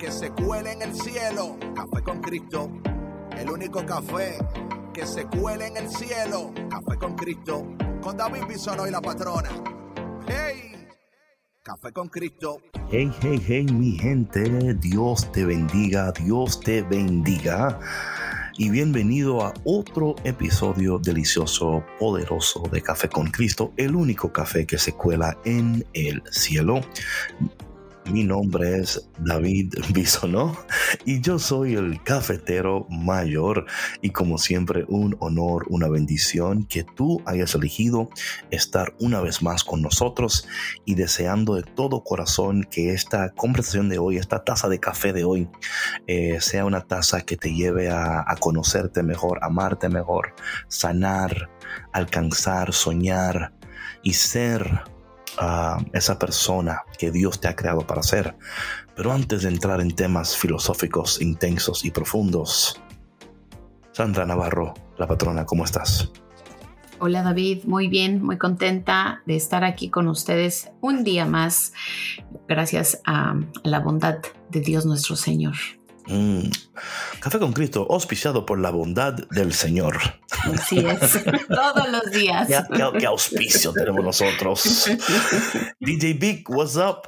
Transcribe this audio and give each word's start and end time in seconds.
que 0.00 0.10
se 0.10 0.30
cuele 0.30 0.72
en 0.72 0.80
el 0.80 0.94
cielo. 0.94 1.58
Café 1.74 2.02
con 2.02 2.22
Cristo. 2.22 2.70
El 3.36 3.50
único 3.50 3.84
café 3.84 4.38
que 4.94 5.04
se 5.04 5.26
cuele 5.26 5.66
en 5.66 5.76
el 5.76 5.90
cielo. 5.90 6.52
Café 6.70 6.98
con 6.98 7.14
Cristo. 7.16 7.66
Con 8.00 8.16
David 8.16 8.44
Bisono 8.48 8.88
y 8.88 8.90
la 8.90 9.02
patrona. 9.02 9.50
¡Hey! 10.26 10.88
Café 11.62 11.92
con 11.92 12.08
Cristo. 12.08 12.62
Hey, 12.90 13.12
hey, 13.20 13.42
hey, 13.46 13.66
mi 13.66 13.98
gente. 13.98 14.74
Dios 14.80 15.30
te 15.32 15.44
bendiga. 15.44 16.12
Dios 16.12 16.58
te 16.60 16.80
bendiga. 16.80 17.78
Y 18.56 18.70
bienvenido 18.70 19.42
a 19.44 19.52
otro 19.64 20.16
episodio 20.24 20.98
delicioso, 20.98 21.84
poderoso 21.98 22.62
de 22.72 22.80
Café 22.80 23.08
con 23.08 23.30
Cristo, 23.30 23.72
el 23.76 23.94
único 23.94 24.32
café 24.32 24.66
que 24.66 24.78
se 24.78 24.92
cuela 24.92 25.38
en 25.44 25.86
el 25.92 26.22
cielo. 26.30 26.80
Mi 28.06 28.24
nombre 28.24 28.78
es 28.78 29.08
David 29.18 29.74
Bisonó 29.92 30.56
y 31.04 31.20
yo 31.20 31.38
soy 31.38 31.74
el 31.74 32.02
cafetero 32.02 32.86
mayor. 32.88 33.66
Y 34.00 34.10
como 34.10 34.38
siempre 34.38 34.84
un 34.88 35.16
honor, 35.20 35.66
una 35.68 35.88
bendición 35.88 36.64
que 36.64 36.82
tú 36.82 37.22
hayas 37.26 37.54
elegido 37.54 38.08
estar 38.50 38.94
una 38.98 39.20
vez 39.20 39.42
más 39.42 39.64
con 39.64 39.82
nosotros 39.82 40.48
y 40.84 40.94
deseando 40.94 41.54
de 41.54 41.62
todo 41.62 42.02
corazón 42.02 42.64
que 42.64 42.94
esta 42.94 43.30
conversación 43.30 43.88
de 43.88 43.98
hoy, 43.98 44.16
esta 44.16 44.44
taza 44.44 44.68
de 44.68 44.80
café 44.80 45.12
de 45.12 45.24
hoy 45.24 45.48
eh, 46.06 46.38
sea 46.40 46.64
una 46.64 46.80
taza 46.80 47.20
que 47.20 47.36
te 47.36 47.54
lleve 47.54 47.90
a, 47.90 48.24
a 48.26 48.36
conocerte 48.36 49.02
mejor, 49.02 49.38
amarte 49.42 49.88
mejor, 49.88 50.34
sanar, 50.68 51.50
alcanzar, 51.92 52.72
soñar 52.72 53.52
y 54.02 54.14
ser 54.14 54.82
a 55.38 55.78
esa 55.92 56.18
persona 56.18 56.82
que 56.98 57.10
Dios 57.10 57.40
te 57.40 57.48
ha 57.48 57.56
creado 57.56 57.86
para 57.86 58.02
ser. 58.02 58.36
Pero 58.94 59.12
antes 59.12 59.42
de 59.42 59.48
entrar 59.48 59.80
en 59.80 59.94
temas 59.94 60.36
filosóficos 60.36 61.20
intensos 61.20 61.84
y 61.84 61.90
profundos, 61.90 62.80
Sandra 63.92 64.26
Navarro, 64.26 64.74
la 64.98 65.06
patrona, 65.06 65.44
¿cómo 65.46 65.64
estás? 65.64 66.10
Hola 66.98 67.22
David, 67.22 67.64
muy 67.64 67.88
bien, 67.88 68.22
muy 68.22 68.36
contenta 68.36 69.22
de 69.24 69.34
estar 69.34 69.64
aquí 69.64 69.88
con 69.88 70.06
ustedes 70.06 70.70
un 70.82 71.02
día 71.02 71.24
más, 71.24 71.72
gracias 72.46 73.00
a 73.06 73.36
la 73.62 73.80
bondad 73.80 74.18
de 74.50 74.60
Dios 74.60 74.84
nuestro 74.84 75.16
Señor. 75.16 75.54
Mm. 76.10 76.50
Café 77.20 77.38
con 77.38 77.52
Cristo, 77.52 77.86
auspiciado 77.88 78.44
por 78.44 78.58
la 78.58 78.70
bondad 78.70 79.14
del 79.30 79.52
Señor. 79.52 79.98
Así 80.52 80.78
es, 80.78 81.22
todos 81.48 81.88
los 81.90 82.10
días. 82.10 82.48
¿Qué, 82.48 82.90
qué 82.98 83.06
auspicio 83.06 83.72
tenemos 83.72 84.04
nosotros? 84.04 84.90
DJ 85.80 86.14
Big, 86.14 86.44
what's 86.50 86.76
up? 86.76 87.06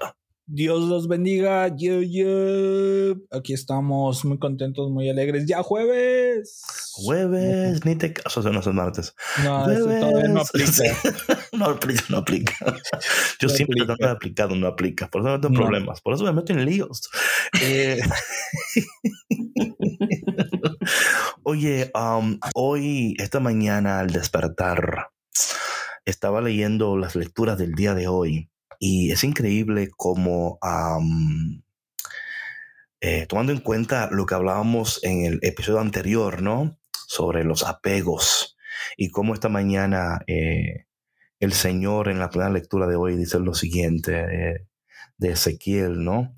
Dios 0.54 0.82
los 0.82 1.08
bendiga. 1.08 1.68
Yo, 1.74 2.02
yo. 2.02 3.14
Aquí 3.30 3.54
estamos 3.54 4.22
muy 4.26 4.38
contentos, 4.38 4.90
muy 4.90 5.08
alegres. 5.08 5.46
¡Ya 5.46 5.62
jueves! 5.62 6.60
Jueves, 6.92 7.82
ni 7.86 7.96
te 7.96 8.12
caso, 8.12 8.42
no 8.52 8.60
son 8.60 8.76
martes. 8.76 9.14
No, 9.42 9.70
eso 9.70 9.84
todavía 9.86 10.28
no 10.28 10.40
aplica. 10.42 10.72
No 11.52 11.66
aplica, 11.66 12.02
no 12.08 12.16
aplica. 12.18 12.54
Yo 13.38 13.48
No 13.48 13.54
siempre 13.54 13.82
aplica. 13.82 13.86
trato 13.86 14.04
de 14.06 14.10
aplicar, 14.10 14.50
no 14.56 14.66
aplica. 14.66 15.08
Por 15.08 15.20
eso 15.22 15.28
me 15.30 15.36
meto 15.36 15.48
en 15.48 15.54
No. 15.54 15.60
problemas. 15.60 16.00
Por 16.02 16.14
eso 16.14 16.24
me 16.24 16.32
meto 16.32 16.52
en 16.52 16.64
líos. 16.66 17.08
Eh, 17.62 18.00
Oye, 21.44 21.90
um, 21.94 22.38
hoy, 22.54 23.14
esta 23.18 23.40
mañana 23.40 24.00
al 24.00 24.10
despertar, 24.10 25.08
estaba 26.04 26.40
leyendo 26.40 26.96
las 26.96 27.16
lecturas 27.16 27.58
del 27.58 27.74
día 27.74 27.94
de 27.94 28.08
hoy 28.08 28.48
y 28.84 29.12
es 29.12 29.22
increíble 29.22 29.90
cómo, 29.96 30.58
um, 30.60 31.62
eh, 33.00 33.26
tomando 33.28 33.52
en 33.52 33.60
cuenta 33.60 34.08
lo 34.10 34.26
que 34.26 34.34
hablábamos 34.34 34.98
en 35.04 35.24
el 35.24 35.38
episodio 35.42 35.78
anterior, 35.78 36.42
¿no? 36.42 36.80
Sobre 37.06 37.44
los 37.44 37.62
apegos 37.62 38.56
y 38.96 39.10
cómo 39.10 39.34
esta 39.34 39.48
mañana 39.48 40.22
eh, 40.26 40.86
el 41.38 41.52
Señor 41.52 42.08
en 42.08 42.18
la 42.18 42.28
primera 42.28 42.50
lectura 42.50 42.88
de 42.88 42.96
hoy 42.96 43.16
dice 43.16 43.38
lo 43.38 43.54
siguiente 43.54 44.16
eh, 44.16 44.66
de 45.16 45.30
Ezequiel, 45.30 46.02
¿no? 46.02 46.34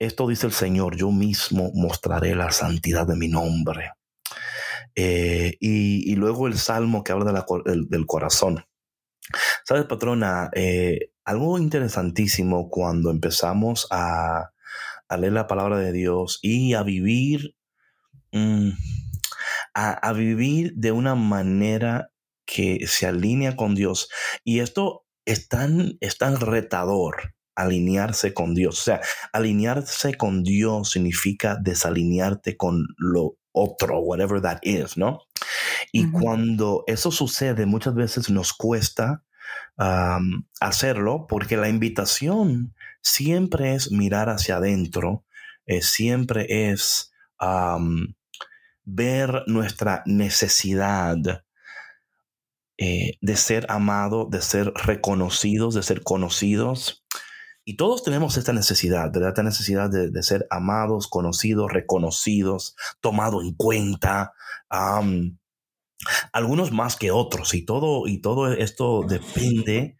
Esto 0.00 0.26
dice 0.26 0.46
el 0.48 0.52
Señor, 0.52 0.96
yo 0.96 1.12
mismo 1.12 1.70
mostraré 1.72 2.34
la 2.34 2.50
santidad 2.50 3.06
de 3.06 3.14
mi 3.14 3.28
nombre. 3.28 3.92
Y, 4.96 6.16
luego 6.16 6.48
el 6.48 6.58
salmo 6.58 7.04
que 7.04 7.12
habla 7.12 7.44
del- 7.64 8.06
corazón. 8.06 8.64
¿Sabes, 9.64 9.84
patrona? 9.84 10.50
Algo 11.26 11.58
interesantísimo 11.58 12.70
cuando 12.70 13.10
empezamos 13.10 13.88
a, 13.90 14.52
a 15.08 15.16
leer 15.16 15.32
la 15.32 15.48
palabra 15.48 15.78
de 15.78 15.92
Dios 15.92 16.38
y 16.40 16.74
a 16.74 16.84
vivir, 16.84 17.56
mm, 18.32 18.70
a, 19.74 19.92
a 19.92 20.12
vivir 20.12 20.72
de 20.76 20.92
una 20.92 21.16
manera 21.16 22.12
que 22.46 22.86
se 22.86 23.06
alinea 23.06 23.56
con 23.56 23.74
Dios. 23.74 24.08
Y 24.44 24.60
esto 24.60 25.04
es 25.24 25.48
tan, 25.48 25.98
es 26.00 26.16
tan 26.16 26.40
retador, 26.40 27.34
alinearse 27.56 28.32
con 28.32 28.54
Dios. 28.54 28.78
O 28.78 28.82
sea, 28.84 29.00
alinearse 29.32 30.14
con 30.14 30.44
Dios 30.44 30.92
significa 30.92 31.58
desalinearte 31.60 32.56
con 32.56 32.86
lo 32.98 33.36
otro, 33.50 33.98
whatever 33.98 34.40
that 34.40 34.58
is, 34.62 34.96
¿no? 34.96 35.22
Y 35.90 36.10
cuando 36.10 36.84
eso 36.86 37.10
sucede, 37.10 37.66
muchas 37.66 37.94
veces 37.94 38.30
nos 38.30 38.52
cuesta 38.52 39.24
hacerlo 40.60 41.26
porque 41.28 41.56
la 41.56 41.68
invitación 41.68 42.74
siempre 43.02 43.74
es 43.74 43.92
mirar 43.92 44.28
hacia 44.30 44.56
adentro, 44.56 45.24
eh, 45.66 45.82
siempre 45.82 46.70
es 46.70 47.12
ver 48.84 49.42
nuestra 49.46 50.02
necesidad 50.06 51.16
eh, 52.78 53.16
de 53.22 53.36
ser 53.36 53.66
amado, 53.70 54.28
de 54.30 54.42
ser 54.42 54.72
reconocidos, 54.74 55.74
de 55.74 55.82
ser 55.82 56.02
conocidos. 56.02 57.04
Y 57.64 57.76
todos 57.76 58.04
tenemos 58.04 58.36
esta 58.36 58.52
necesidad, 58.52 59.10
¿verdad? 59.12 59.30
Esta 59.30 59.42
necesidad 59.42 59.90
de, 59.90 60.22
ser 60.22 60.46
amados, 60.50 61.08
conocidos, 61.08 61.72
reconocidos, 61.72 62.76
tomado 63.00 63.42
en 63.42 63.54
cuenta. 63.54 64.34
Algunos 66.32 66.72
más 66.72 66.96
que 66.96 67.10
otros. 67.10 67.54
Y 67.54 67.64
todo, 67.64 68.06
y 68.06 68.20
todo 68.20 68.52
esto 68.52 69.02
depende 69.08 69.96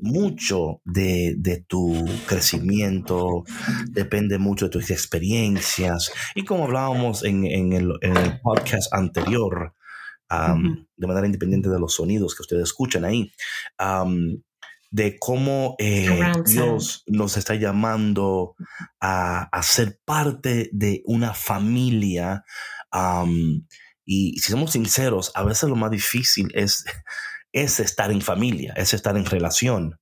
mucho 0.00 0.80
de, 0.84 1.34
de 1.38 1.64
tu 1.66 2.04
crecimiento, 2.26 3.44
depende 3.90 4.38
mucho 4.38 4.66
de 4.66 4.70
tus 4.70 4.90
experiencias. 4.90 6.12
Y 6.34 6.44
como 6.44 6.64
hablábamos 6.64 7.24
en, 7.24 7.44
en 7.44 7.72
el, 7.72 7.92
en 8.02 8.16
el 8.16 8.40
podcast 8.40 8.92
anterior, 8.92 9.74
de 10.30 11.06
manera 11.06 11.26
independiente 11.26 11.70
de 11.70 11.80
los 11.80 11.94
sonidos 11.94 12.34
que 12.34 12.42
ustedes 12.42 12.64
escuchan 12.64 13.04
ahí, 13.04 13.32
de 14.90 15.18
cómo 15.18 15.74
eh, 15.78 16.32
Dios 16.46 17.02
nos 17.06 17.36
está 17.36 17.54
llamando 17.54 18.54
a, 19.00 19.42
a 19.42 19.62
ser 19.62 19.98
parte 20.04 20.70
de 20.72 21.02
una 21.04 21.34
familia. 21.34 22.44
am, 22.90 23.66
y 24.10 24.38
si 24.38 24.52
somos 24.52 24.72
sinceros, 24.72 25.32
a 25.34 25.44
veces 25.44 25.68
lo 25.68 25.76
más 25.76 25.90
difícil 25.90 26.48
es, 26.54 26.86
es 27.52 27.78
estar 27.78 28.10
en 28.10 28.22
familia, 28.22 28.72
es 28.74 28.94
estar 28.94 29.18
en 29.18 29.26
relación. 29.26 30.00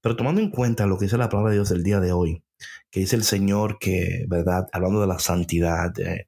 Pero 0.00 0.16
tomando 0.16 0.40
en 0.40 0.50
cuenta 0.50 0.84
lo 0.86 0.98
que 0.98 1.04
dice 1.04 1.16
la 1.16 1.28
palabra 1.28 1.52
de 1.52 1.58
Dios 1.58 1.68
del 1.68 1.84
día 1.84 2.00
de 2.00 2.10
hoy, 2.10 2.42
que 2.90 2.98
dice 3.00 3.14
el 3.14 3.22
Señor 3.22 3.78
que, 3.78 4.24
¿verdad? 4.26 4.66
Hablando 4.72 5.00
de 5.00 5.06
la 5.06 5.20
santidad. 5.20 5.96
eh, 6.00 6.26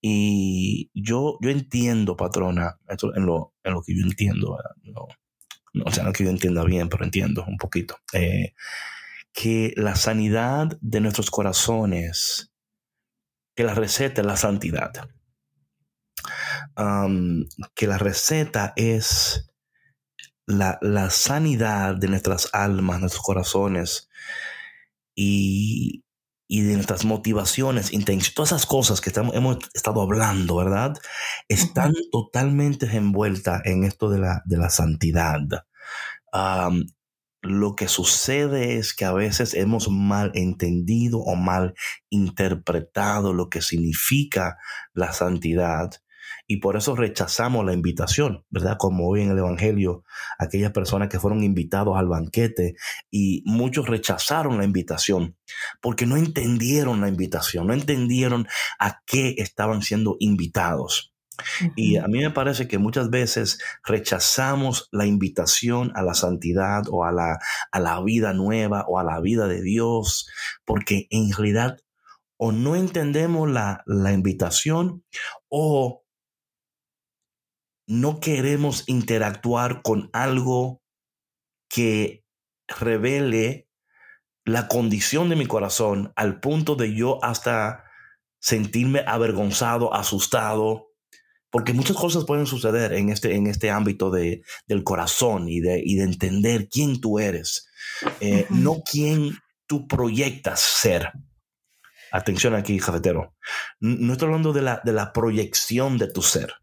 y 0.00 0.90
yo, 0.92 1.38
yo 1.40 1.50
entiendo, 1.50 2.16
patrona, 2.16 2.80
esto 2.88 3.14
en 3.14 3.24
lo, 3.24 3.54
en 3.62 3.74
lo 3.74 3.82
que 3.82 3.96
yo 3.96 4.02
entiendo, 4.02 4.58
no, 4.82 5.06
o 5.84 5.92
sea, 5.92 6.02
no 6.02 6.12
que 6.12 6.24
yo 6.24 6.30
entienda 6.30 6.64
bien, 6.64 6.88
pero 6.88 7.04
entiendo 7.04 7.44
un 7.46 7.58
poquito, 7.58 7.96
eh, 8.12 8.54
que 9.32 9.72
la 9.76 9.94
sanidad 9.94 10.76
de 10.80 11.00
nuestros 11.00 11.30
corazones, 11.30 12.50
que 13.54 13.62
la 13.62 13.74
receta 13.74 14.20
es 14.20 14.26
la 14.26 14.36
santidad. 14.36 14.90
Que 17.74 17.86
la 17.86 17.98
receta 17.98 18.72
es 18.76 19.50
la, 20.46 20.78
la 20.82 21.10
sanidad 21.10 21.96
de 21.96 22.08
nuestras 22.08 22.50
almas, 22.52 23.00
nuestros 23.00 23.22
corazones 23.22 24.08
y, 25.14 26.04
y 26.46 26.62
de 26.62 26.74
nuestras 26.74 27.04
motivaciones, 27.04 27.92
intenciones, 27.92 28.34
todas 28.34 28.52
esas 28.52 28.66
cosas 28.66 29.00
que 29.00 29.10
estamos, 29.10 29.34
hemos 29.34 29.58
estado 29.72 30.02
hablando, 30.02 30.56
¿verdad? 30.56 30.94
Están 31.48 31.94
totalmente 32.12 32.86
envueltas 32.94 33.62
en 33.64 33.84
esto 33.84 34.10
de 34.10 34.18
la, 34.18 34.42
de 34.44 34.58
la 34.58 34.70
santidad. 34.70 35.40
lo 37.42 37.76
que 37.76 37.88
sucede 37.88 38.76
es 38.78 38.94
que 38.94 39.04
a 39.04 39.12
veces 39.12 39.54
hemos 39.54 39.88
mal 39.90 40.32
entendido 40.34 41.18
o 41.18 41.34
mal 41.36 41.74
interpretado 42.08 43.34
lo 43.34 43.48
que 43.50 43.60
significa 43.60 44.56
la 44.94 45.12
santidad 45.12 45.90
y 46.46 46.58
por 46.58 46.76
eso 46.76 46.94
rechazamos 46.94 47.64
la 47.64 47.72
invitación, 47.72 48.44
¿verdad? 48.50 48.76
Como 48.78 49.08
hoy 49.08 49.22
en 49.22 49.30
el 49.30 49.38
Evangelio, 49.38 50.04
aquellas 50.38 50.72
personas 50.72 51.08
que 51.08 51.18
fueron 51.18 51.42
invitados 51.42 51.96
al 51.96 52.08
banquete 52.08 52.74
y 53.10 53.42
muchos 53.46 53.88
rechazaron 53.88 54.58
la 54.58 54.64
invitación 54.64 55.36
porque 55.80 56.06
no 56.06 56.16
entendieron 56.16 57.00
la 57.00 57.08
invitación, 57.08 57.66
no 57.66 57.72
entendieron 57.72 58.46
a 58.78 59.00
qué 59.06 59.34
estaban 59.38 59.82
siendo 59.82 60.16
invitados. 60.20 61.14
Y 61.74 61.96
a 61.96 62.06
mí 62.06 62.20
me 62.20 62.30
parece 62.30 62.68
que 62.68 62.78
muchas 62.78 63.10
veces 63.10 63.58
rechazamos 63.84 64.88
la 64.92 65.04
invitación 65.06 65.90
a 65.96 66.02
la 66.02 66.14
santidad 66.14 66.84
o 66.88 67.04
a 67.04 67.10
la, 67.10 67.38
a 67.72 67.80
la 67.80 68.00
vida 68.02 68.32
nueva 68.34 68.84
o 68.86 69.00
a 69.00 69.04
la 69.04 69.20
vida 69.20 69.48
de 69.48 69.60
Dios, 69.60 70.28
porque 70.64 71.08
en 71.10 71.32
realidad 71.32 71.78
o 72.36 72.52
no 72.52 72.76
entendemos 72.76 73.50
la, 73.50 73.82
la 73.86 74.12
invitación 74.12 75.04
o 75.48 76.03
no 77.86 78.20
queremos 78.20 78.84
interactuar 78.86 79.82
con 79.82 80.10
algo 80.12 80.82
que 81.68 82.24
revele 82.66 83.68
la 84.44 84.68
condición 84.68 85.28
de 85.28 85.36
mi 85.36 85.46
corazón 85.46 86.12
al 86.16 86.40
punto 86.40 86.76
de 86.76 86.94
yo 86.94 87.22
hasta 87.24 87.84
sentirme 88.38 89.02
avergonzado, 89.06 89.94
asustado, 89.94 90.88
porque 91.50 91.72
muchas 91.72 91.96
cosas 91.96 92.24
pueden 92.24 92.46
suceder 92.46 92.92
en 92.92 93.08
este, 93.08 93.34
en 93.34 93.46
este 93.46 93.70
ámbito 93.70 94.10
de, 94.10 94.42
del 94.66 94.84
corazón 94.84 95.48
y 95.48 95.60
de, 95.60 95.80
y 95.82 95.96
de 95.96 96.04
entender 96.04 96.68
quién 96.68 97.00
tú 97.00 97.18
eres, 97.18 97.68
eh, 98.20 98.46
no 98.50 98.82
quién 98.90 99.38
tú 99.66 99.86
proyectas 99.86 100.60
ser. 100.60 101.12
Atención 102.12 102.54
aquí, 102.54 102.78
cafetero. 102.78 103.34
No 103.80 104.12
estoy 104.12 104.26
hablando 104.26 104.52
de 104.52 104.62
la, 104.62 104.80
de 104.84 104.92
la 104.92 105.12
proyección 105.12 105.96
de 105.96 106.12
tu 106.12 106.22
ser 106.22 106.54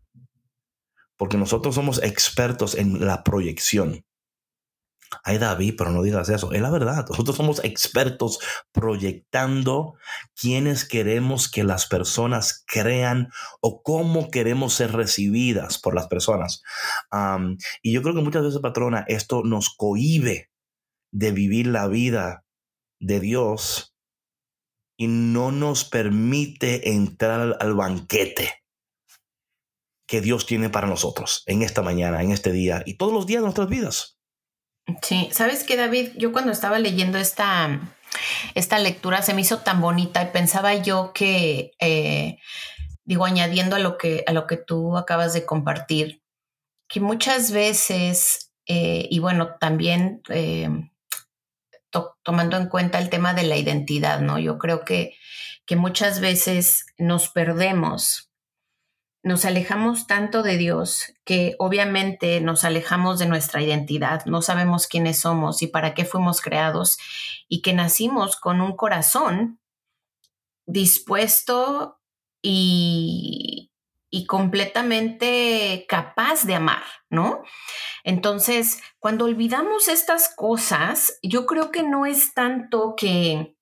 porque 1.21 1.37
nosotros 1.37 1.75
somos 1.75 2.01
expertos 2.01 2.73
en 2.73 3.05
la 3.05 3.23
proyección. 3.23 4.03
Ay, 5.23 5.37
David, 5.37 5.75
pero 5.77 5.91
no 5.91 6.01
digas 6.01 6.29
eso. 6.29 6.51
Es 6.51 6.61
la 6.63 6.71
verdad. 6.71 7.05
Nosotros 7.07 7.37
somos 7.37 7.63
expertos 7.63 8.39
proyectando 8.71 9.93
quiénes 10.33 10.83
queremos 10.83 11.47
que 11.47 11.63
las 11.63 11.85
personas 11.85 12.63
crean 12.65 13.29
o 13.61 13.83
cómo 13.83 14.31
queremos 14.31 14.73
ser 14.73 14.93
recibidas 14.93 15.77
por 15.77 15.93
las 15.93 16.07
personas. 16.07 16.63
y 17.83 17.93
yo 17.93 18.01
creo 18.01 18.15
que 18.15 18.23
muchas 18.23 18.41
veces, 18.41 18.59
patrona, 18.59 19.05
esto 19.07 19.43
nos 19.43 19.69
cohíbe 19.69 20.49
de 21.11 21.31
vivir 21.31 21.67
la 21.67 21.87
vida 21.87 22.45
de 22.99 23.19
Dios 23.19 23.95
y 24.97 25.05
no 25.05 25.51
nos 25.51 25.85
permite 25.85 26.89
entrar 26.89 27.57
al 27.59 27.75
banquete 27.75 28.60
que 30.11 30.19
Dios 30.19 30.45
tiene 30.45 30.69
para 30.69 30.87
nosotros 30.87 31.41
en 31.45 31.61
esta 31.61 31.81
mañana, 31.81 32.21
en 32.21 32.33
este 32.33 32.51
día 32.51 32.83
y 32.85 32.95
todos 32.95 33.13
los 33.13 33.25
días 33.27 33.39
de 33.39 33.45
nuestras 33.45 33.69
vidas. 33.69 34.17
Sí, 35.01 35.29
sabes 35.31 35.63
que 35.63 35.77
David, 35.77 36.09
yo 36.17 36.33
cuando 36.33 36.51
estaba 36.51 36.79
leyendo 36.79 37.17
esta, 37.17 37.79
esta 38.53 38.77
lectura 38.77 39.21
se 39.21 39.33
me 39.33 39.39
hizo 39.39 39.59
tan 39.59 39.79
bonita 39.79 40.21
y 40.21 40.25
pensaba 40.25 40.75
yo 40.75 41.13
que, 41.13 41.71
eh, 41.79 42.39
digo, 43.05 43.23
añadiendo 43.23 43.77
a 43.77 43.79
lo 43.79 43.97
que, 43.97 44.25
a 44.27 44.33
lo 44.33 44.47
que 44.47 44.57
tú 44.57 44.97
acabas 44.97 45.31
de 45.33 45.45
compartir, 45.45 46.21
que 46.89 46.99
muchas 46.99 47.53
veces, 47.53 48.51
eh, 48.67 49.07
y 49.09 49.19
bueno, 49.19 49.55
también 49.61 50.23
eh, 50.27 50.67
tomando 52.21 52.57
en 52.57 52.67
cuenta 52.67 52.99
el 52.99 53.09
tema 53.09 53.33
de 53.33 53.43
la 53.43 53.55
identidad, 53.55 54.19
¿no? 54.19 54.39
Yo 54.39 54.57
creo 54.57 54.83
que, 54.83 55.15
que 55.65 55.77
muchas 55.77 56.19
veces 56.19 56.85
nos 56.97 57.29
perdemos 57.29 58.30
nos 59.23 59.45
alejamos 59.45 60.07
tanto 60.07 60.41
de 60.41 60.57
Dios 60.57 61.13
que 61.25 61.55
obviamente 61.59 62.41
nos 62.41 62.63
alejamos 62.63 63.19
de 63.19 63.27
nuestra 63.27 63.61
identidad, 63.61 64.25
no 64.25 64.41
sabemos 64.41 64.87
quiénes 64.87 65.19
somos 65.19 65.61
y 65.61 65.67
para 65.67 65.93
qué 65.93 66.05
fuimos 66.05 66.41
creados 66.41 66.97
y 67.47 67.61
que 67.61 67.73
nacimos 67.73 68.35
con 68.35 68.61
un 68.61 68.75
corazón 68.75 69.59
dispuesto 70.65 71.99
y, 72.41 73.71
y 74.09 74.25
completamente 74.25 75.85
capaz 75.87 76.43
de 76.45 76.55
amar, 76.55 76.83
¿no? 77.09 77.43
Entonces, 78.03 78.81
cuando 78.99 79.25
olvidamos 79.25 79.87
estas 79.87 80.33
cosas, 80.35 81.19
yo 81.21 81.45
creo 81.45 81.71
que 81.71 81.83
no 81.83 82.05
es 82.05 82.33
tanto 82.33 82.95
que 82.97 83.55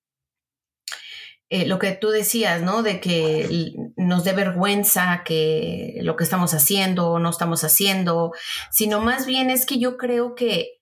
eh, 1.51 1.65
lo 1.65 1.79
que 1.79 1.93
tú 1.93 2.09
decías, 2.09 2.61
¿no? 2.61 2.83
De 2.83 2.99
que 2.99 3.73
nos 3.97 4.23
dé 4.23 4.33
vergüenza 4.33 5.23
que 5.25 5.97
lo 6.03 6.15
que 6.15 6.23
estamos 6.23 6.53
haciendo 6.53 7.09
o 7.09 7.19
no 7.19 7.31
estamos 7.31 7.63
haciendo, 7.63 8.33
sino 8.69 9.01
más 9.01 9.25
bien 9.25 9.49
es 9.49 9.65
que 9.65 9.79
yo 9.79 9.97
creo 9.97 10.35
que, 10.35 10.79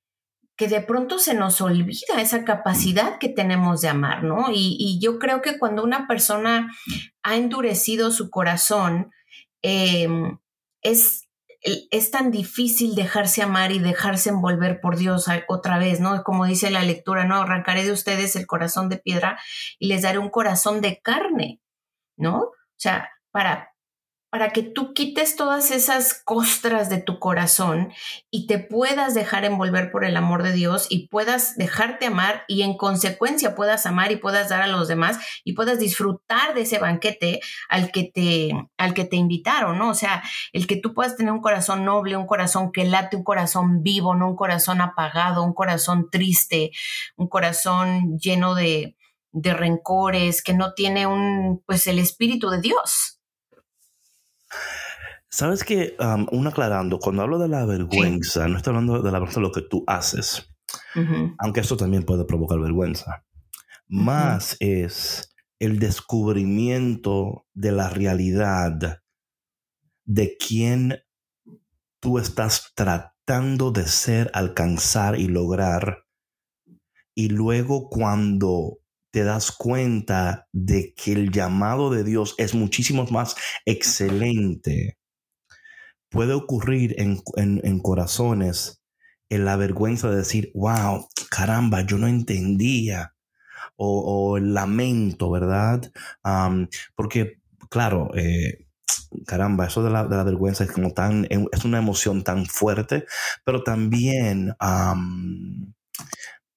que 0.57 0.67
de 0.67 0.81
pronto 0.81 1.19
se 1.19 1.35
nos 1.35 1.61
olvida 1.61 2.19
esa 2.21 2.43
capacidad 2.43 3.17
que 3.17 3.29
tenemos 3.29 3.79
de 3.79 3.87
amar, 3.87 4.23
¿no? 4.23 4.47
Y, 4.51 4.99
yo 5.01 5.19
creo 5.19 5.41
que 5.41 5.57
cuando 5.57 5.83
una 5.83 6.05
persona 6.05 6.69
ha 7.23 7.37
endurecido 7.37 8.11
su 8.11 8.29
corazón, 8.29 9.11
em, 9.61 10.37
es 10.81 11.26
es 11.91 12.11
tan 12.11 12.31
difícil 12.31 12.95
dejarse 12.95 13.41
amar 13.41 13.71
y 13.71 13.79
dejarse 13.79 14.29
envolver 14.29 14.79
por 14.79 14.97
Dios 14.97 15.27
otra 15.47 15.77
vez, 15.77 15.99
¿no? 15.99 16.23
Como 16.23 16.45
dice 16.45 16.69
la 16.69 16.83
lectura, 16.83 17.25
¿no? 17.25 17.35
Arrancaré 17.41 17.83
de 17.83 17.91
ustedes 17.91 18.35
el 18.35 18.47
corazón 18.47 18.89
de 18.89 18.97
piedra 18.97 19.39
y 19.79 19.87
les 19.87 20.03
daré 20.03 20.17
un 20.17 20.29
corazón 20.29 20.81
de 20.81 21.01
carne, 21.01 21.61
¿no? 22.15 22.37
O 22.37 22.79
sea, 22.79 23.09
para, 23.31 23.73
para 24.37 24.51
que 24.51 24.61
tú 24.61 24.93
quites 24.93 25.35
todas 25.35 25.71
esas 25.71 26.13
costras 26.13 26.91
de 26.91 27.01
tu 27.01 27.17
corazón 27.17 27.91
y 28.29 28.45
te 28.45 28.59
puedas 28.59 29.15
dejar 29.15 29.45
envolver 29.45 29.89
por 29.89 30.05
el 30.05 30.15
amor 30.15 30.43
de 30.43 30.51
Dios 30.51 30.85
y 30.91 31.07
puedas 31.07 31.57
dejarte 31.57 32.05
amar 32.05 32.43
y 32.47 32.61
en 32.61 32.77
consecuencia 32.77 33.55
puedas 33.55 33.87
amar 33.87 34.11
y 34.11 34.17
puedas 34.17 34.49
dar 34.49 34.61
a 34.61 34.67
los 34.67 34.87
demás 34.87 35.17
y 35.43 35.53
puedas 35.53 35.79
disfrutar 35.79 36.53
de 36.53 36.61
ese 36.61 36.77
banquete 36.77 37.39
al 37.67 37.91
que 37.91 38.03
te 38.03 38.51
al 38.77 38.93
que 38.93 39.05
te 39.05 39.15
invitaron, 39.15 39.79
¿no? 39.79 39.89
O 39.89 39.95
sea, 39.95 40.21
el 40.53 40.67
que 40.67 40.75
tú 40.75 40.93
puedas 40.93 41.17
tener 41.17 41.33
un 41.33 41.41
corazón 41.41 41.83
noble, 41.83 42.15
un 42.15 42.27
corazón 42.27 42.71
que 42.71 42.85
late, 42.85 43.17
un 43.17 43.23
corazón 43.23 43.81
vivo, 43.81 44.13
no 44.13 44.29
un 44.29 44.35
corazón 44.35 44.81
apagado, 44.81 45.43
un 45.43 45.55
corazón 45.55 46.11
triste, 46.11 46.69
un 47.15 47.27
corazón 47.27 48.19
lleno 48.19 48.53
de 48.53 48.95
de 49.31 49.53
rencores, 49.53 50.41
que 50.41 50.53
no 50.53 50.73
tiene 50.73 51.07
un 51.07 51.63
pues 51.65 51.87
el 51.87 51.97
espíritu 51.97 52.49
de 52.49 52.61
Dios. 52.61 53.16
Sabes 55.29 55.63
que, 55.63 55.95
un 56.31 56.47
aclarando, 56.47 56.99
cuando 56.99 57.21
hablo 57.21 57.37
de 57.37 57.49
la 57.49 57.65
vergüenza, 57.65 58.47
no 58.47 58.57
estoy 58.57 58.71
hablando 58.71 59.01
de 59.01 59.11
la 59.11 59.19
vergüenza 59.19 59.39
de 59.39 59.47
lo 59.47 59.51
que 59.51 59.61
tú 59.61 59.83
haces, 59.87 60.49
aunque 61.37 61.59
esto 61.59 61.77
también 61.77 62.03
puede 62.03 62.25
provocar 62.25 62.59
vergüenza. 62.59 63.25
Más 63.87 64.57
es 64.59 65.35
el 65.59 65.79
descubrimiento 65.79 67.45
de 67.53 67.71
la 67.71 67.89
realidad 67.89 69.01
de 70.05 70.37
quién 70.37 70.99
tú 71.99 72.19
estás 72.19 72.71
tratando 72.75 73.71
de 73.71 73.85
ser, 73.85 74.31
alcanzar 74.33 75.19
y 75.19 75.27
lograr. 75.27 76.05
Y 77.13 77.29
luego 77.29 77.89
cuando 77.89 78.79
te 79.11 79.23
das 79.23 79.51
cuenta 79.51 80.47
de 80.51 80.93
que 80.95 81.13
el 81.13 81.31
llamado 81.31 81.89
de 81.89 82.03
Dios 82.03 82.35
es 82.37 82.53
muchísimo 82.53 83.05
más 83.09 83.35
excelente, 83.65 84.97
puede 86.09 86.33
ocurrir 86.33 86.95
en, 86.99 87.79
corazones 87.79 88.81
en 89.29 89.45
la 89.45 89.55
vergüenza 89.55 90.09
de 90.09 90.17
decir, 90.17 90.51
wow, 90.53 91.07
caramba, 91.29 91.81
yo 91.81 91.97
no 91.97 92.07
entendía. 92.07 93.13
O, 93.79 94.37
el 94.37 94.55
lamento, 94.55 95.29
¿verdad? 95.29 95.91
porque, 96.95 97.39
claro, 97.69 98.09
eh, 98.15 98.65
caramba, 99.27 99.67
eso 99.67 99.83
de 99.83 99.91
la, 99.91 100.03
vergüenza 100.23 100.63
es 100.63 100.71
como 100.71 100.93
tan, 100.93 101.27
es 101.29 101.65
una 101.65 101.77
emoción 101.77 102.23
tan 102.23 102.47
fuerte, 102.47 103.05
pero 103.45 103.63
también 103.63 104.55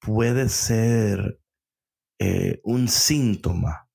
puede 0.01 0.49
ser 0.49 1.40
eh, 2.23 2.61
un 2.65 2.87
síntoma 2.89 3.89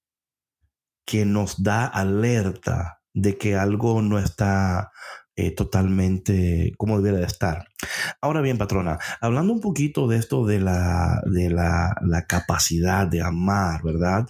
que 1.05 1.25
nos 1.25 1.61
da 1.61 1.85
alerta 1.85 3.03
de 3.13 3.37
que 3.37 3.55
algo 3.55 4.01
no 4.01 4.17
está 4.17 4.91
eh, 5.35 5.51
totalmente 5.51 6.73
como 6.75 6.97
debiera 6.97 7.19
de 7.19 7.27
estar. 7.27 7.67
Ahora 8.21 8.41
bien, 8.41 8.57
patrona, 8.57 8.97
hablando 9.21 9.53
un 9.53 9.61
poquito 9.61 10.07
de 10.07 10.17
esto 10.17 10.43
de 10.43 10.59
la, 10.59 11.21
de 11.25 11.51
la, 11.51 12.25
capacidad 12.27 13.05
de 13.05 13.21
amar, 13.21 13.83
¿verdad? 13.83 14.27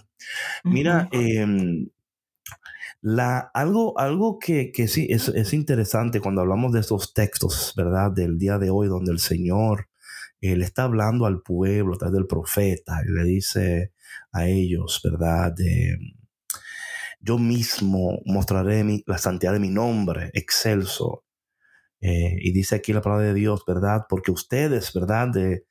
Mira, 0.62 1.08
em, 1.10 1.88
la, 3.00 3.50
algo, 3.54 3.98
algo 3.98 4.38
que, 4.38 4.72
sí 4.88 5.06
es, 5.08 5.28
es, 5.28 5.54
interesante 5.54 6.20
cuando 6.20 6.42
hablamos 6.42 6.72
de 6.72 6.80
estos 6.80 7.14
textos, 7.14 7.72
¿verdad? 7.76 8.12
Del 8.12 8.36
día 8.36 8.58
de 8.58 8.68
hoy, 8.68 8.88
donde 8.88 9.12
el 9.12 9.20
Señor 9.20 9.88
él 10.40 10.62
está 10.62 10.84
hablando 10.84 11.26
al 11.26 11.42
pueblo 11.42 11.94
a 11.94 11.98
través 11.98 12.14
del 12.14 12.26
profeta 12.26 13.00
y 13.06 13.12
le 13.12 13.24
dice 13.24 13.92
a 14.32 14.46
ellos, 14.46 15.00
¿verdad? 15.02 15.52
De, 15.52 15.98
yo 17.20 17.38
mismo 17.38 18.20
mostraré 18.24 18.84
la 19.06 19.18
santidad 19.18 19.52
de 19.52 19.58
mi 19.58 19.70
nombre, 19.70 20.30
excelso. 20.32 21.24
Eh, 22.00 22.36
y 22.40 22.52
dice 22.52 22.76
aquí 22.76 22.92
la 22.92 23.00
palabra 23.00 23.26
de 23.26 23.34
Dios, 23.34 23.64
¿verdad? 23.66 24.02
Porque 24.08 24.30
ustedes, 24.30 24.92
¿verdad? 24.92 25.28
De, 25.28 25.64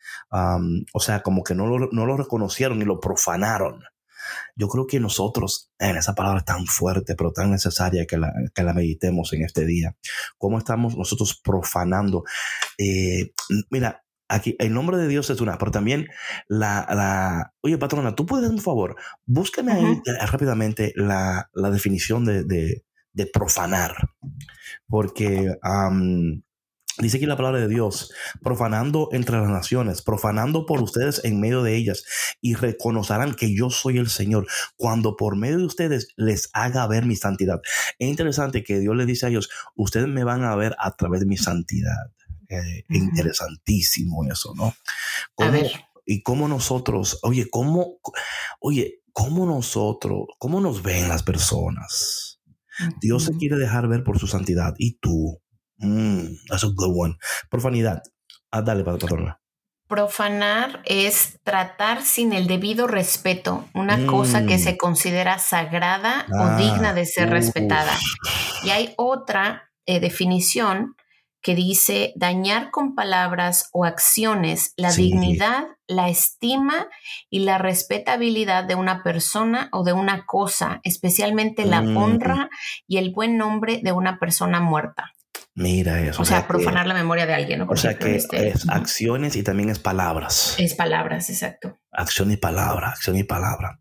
o 0.94 1.00
sea, 1.00 1.22
como 1.22 1.44
que 1.44 1.56
no 1.56 1.68
lo, 1.68 1.90
no 1.92 2.06
lo 2.06 2.18
reconocieron 2.18 2.82
y 2.82 2.86
lo 2.86 3.00
profanaron. 3.00 3.84
Yo 4.56 4.68
creo 4.68 4.88
que 4.88 5.00
nosotros, 5.00 5.72
en 5.80 5.98
esa 5.98 6.16
palabra 6.16 6.42
tan 6.44 6.66
fuerte, 6.66 7.16
pero 7.16 7.32
tan 7.32 7.52
necesaria 7.52 8.06
que 8.06 8.18
la, 8.18 8.34
que 8.54 8.64
la 8.64 8.74
meditemos 8.74 9.32
en 9.34 9.44
este 9.44 9.66
día, 9.66 9.96
cómo 10.38 10.58
estamos 10.58 10.98
nosotros 10.98 11.40
profanando. 11.44 12.24
Eh, 12.78 13.34
mira, 13.70 14.05
aquí 14.28 14.56
el 14.60 14.74
nombre 14.74 14.98
de 14.98 15.08
Dios 15.08 15.30
es 15.30 15.42
una, 15.42 15.58
pero 15.58 15.72
también 15.72 16.08
la, 16.48 16.86
la 16.90 17.54
oye 17.62 17.78
patrona, 17.78 18.16
tú 18.16 18.26
puedes 18.26 18.50
un 18.50 18.62
favor, 18.62 18.96
búscame 19.26 19.72
ahí 19.72 20.02
eh, 20.06 20.26
rápidamente 20.26 20.94
la, 20.96 21.50
la 21.54 21.70
definición 21.70 22.26
de, 22.26 22.44
de, 22.44 22.84
de, 23.14 23.26
profanar, 23.28 23.96
porque 24.88 25.54
dice 27.00 27.18
aquí 27.18 27.26
la 27.26 27.38
palabra 27.38 27.60
de 27.60 27.68
Dios, 27.68 28.12
profanando 28.42 29.10
entre 29.12 29.38
las 29.38 29.50
naciones, 29.50 30.02
profanando 30.02 30.66
por 30.66 30.82
ustedes 30.82 31.24
en 31.24 31.40
medio 31.40 31.62
de 31.64 31.76
ellas, 31.76 32.04
y 32.42 32.56
reconocerán 32.56 33.36
que 33.36 33.56
yo 33.56 33.70
soy 33.70 33.98
el 33.98 34.10
Señor, 34.10 34.48
cuando 34.76 35.16
por 35.16 35.36
medio 35.36 35.58
de 35.58 35.66
ustedes 35.66 36.10
les 36.16 36.50
haga 36.54 36.88
ver 36.88 37.06
mi 37.06 37.16
santidad. 37.16 37.62
Es 38.00 38.08
interesante 38.08 38.64
que 38.64 38.80
Dios 38.80 38.96
le 38.96 39.06
dice 39.06 39.26
a 39.26 39.30
ellos, 39.30 39.50
ustedes 39.76 40.08
me 40.08 40.24
van 40.24 40.44
a 40.44 40.56
ver 40.56 40.76
a 40.80 40.96
través 40.96 41.22
de 41.22 41.28
mi 41.28 41.38
santidad. 41.38 42.12
Eh, 42.50 42.84
interesantísimo 42.90 44.24
eso, 44.26 44.54
¿no? 44.56 44.74
Y 46.06 46.22
cómo 46.22 46.48
nosotros, 46.48 47.20
oye, 47.24 47.48
cómo, 47.50 47.98
oye, 48.60 49.02
cómo 49.14 49.46
nosotros, 49.46 50.28
cómo 50.38 50.62
nos 50.62 50.84
ven 50.84 51.10
las 51.10 51.24
personas. 51.24 52.40
Dios 53.02 53.24
se 53.24 53.38
quiere 53.38 53.56
dejar 53.56 53.88
ver 53.88 54.04
por 54.04 54.20
su 54.20 54.28
santidad 54.28 54.76
y 54.78 54.98
tú. 55.00 55.42
Mm, 55.78 56.26
that's 56.50 56.64
a 56.64 56.68
good 56.68 56.94
one. 56.96 57.18
Profanidad. 57.50 58.04
Ah, 58.52 58.62
dale, 58.62 58.84
patrona. 58.84 59.40
Profanar 59.88 60.82
es 60.86 61.40
tratar 61.44 62.04
sin 62.04 62.34
el 62.34 62.48
debido 62.48 62.88
respeto 62.88 63.68
una 63.74 64.06
cosa 64.08 64.46
que 64.46 64.58
mm. 64.58 64.60
se 64.60 64.78
considera 64.78 65.38
sagrada 65.38 66.26
o 66.32 66.40
ah, 66.40 66.58
digna 66.58 66.94
de 66.94 67.06
ser 67.06 67.30
respetada. 67.30 67.96
Y 68.64 68.72
hay 68.72 68.94
otra 68.98 69.72
eh, 69.86 70.00
definición 70.00 70.96
que 71.46 71.54
dice 71.54 72.12
dañar 72.16 72.72
con 72.72 72.96
palabras 72.96 73.70
o 73.72 73.86
acciones 73.86 74.74
la 74.78 74.92
dignidad, 74.92 75.66
la 75.86 76.10
estima 76.10 76.88
y 77.30 77.42
la 77.42 77.60
respetabilidad 77.60 78.64
de 78.64 78.74
una 78.74 79.04
persona 79.04 79.70
o 79.72 79.84
de 79.84 79.94
una 79.94 80.26
cosa, 80.26 80.80
especialmente 80.82 81.64
la 81.66 81.84
mm. 81.84 81.98
honra 81.98 82.50
y 82.88 82.98
el 82.98 83.12
buen 83.14 83.38
nombre 83.38 83.80
de 83.84 83.92
una 83.92 84.18
persona 84.18 84.60
muerta. 84.60 85.12
Mira 85.54 86.02
eso. 86.02 86.24
O, 86.24 86.26
sea, 86.26 86.48
profanar 86.48 86.88
la 86.88 86.96
memoria 86.96 87.28
de 87.28 87.36
alguien. 87.36 87.62
o 87.62 87.76
sea 87.76 87.94
que 87.94 88.16
este, 88.16 88.48
es 88.48 88.68
acciones 88.68 89.36
y 89.36 89.44
también 89.44 89.70
es 89.70 89.78
palabras. 89.78 90.56
Es 90.58 90.74
palabras, 90.74 91.30
exacto. 91.30 91.78
Acción 91.92 92.32
y 92.32 92.38
palabra, 92.38 92.90
acción 92.90 93.18
y 93.18 93.24
palabra. 93.24 93.80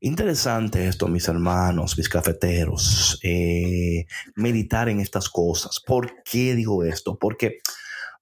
Interesante 0.00 0.86
esto, 0.86 1.08
mis 1.08 1.26
hermanos, 1.26 1.98
mis 1.98 2.08
cafeteros, 2.08 3.18
eh, 3.22 4.06
meditar 4.36 4.88
en 4.88 5.00
estas 5.00 5.28
cosas. 5.28 5.80
¿Por 5.84 6.22
qué 6.22 6.54
digo 6.54 6.84
esto? 6.84 7.18
Porque 7.18 7.58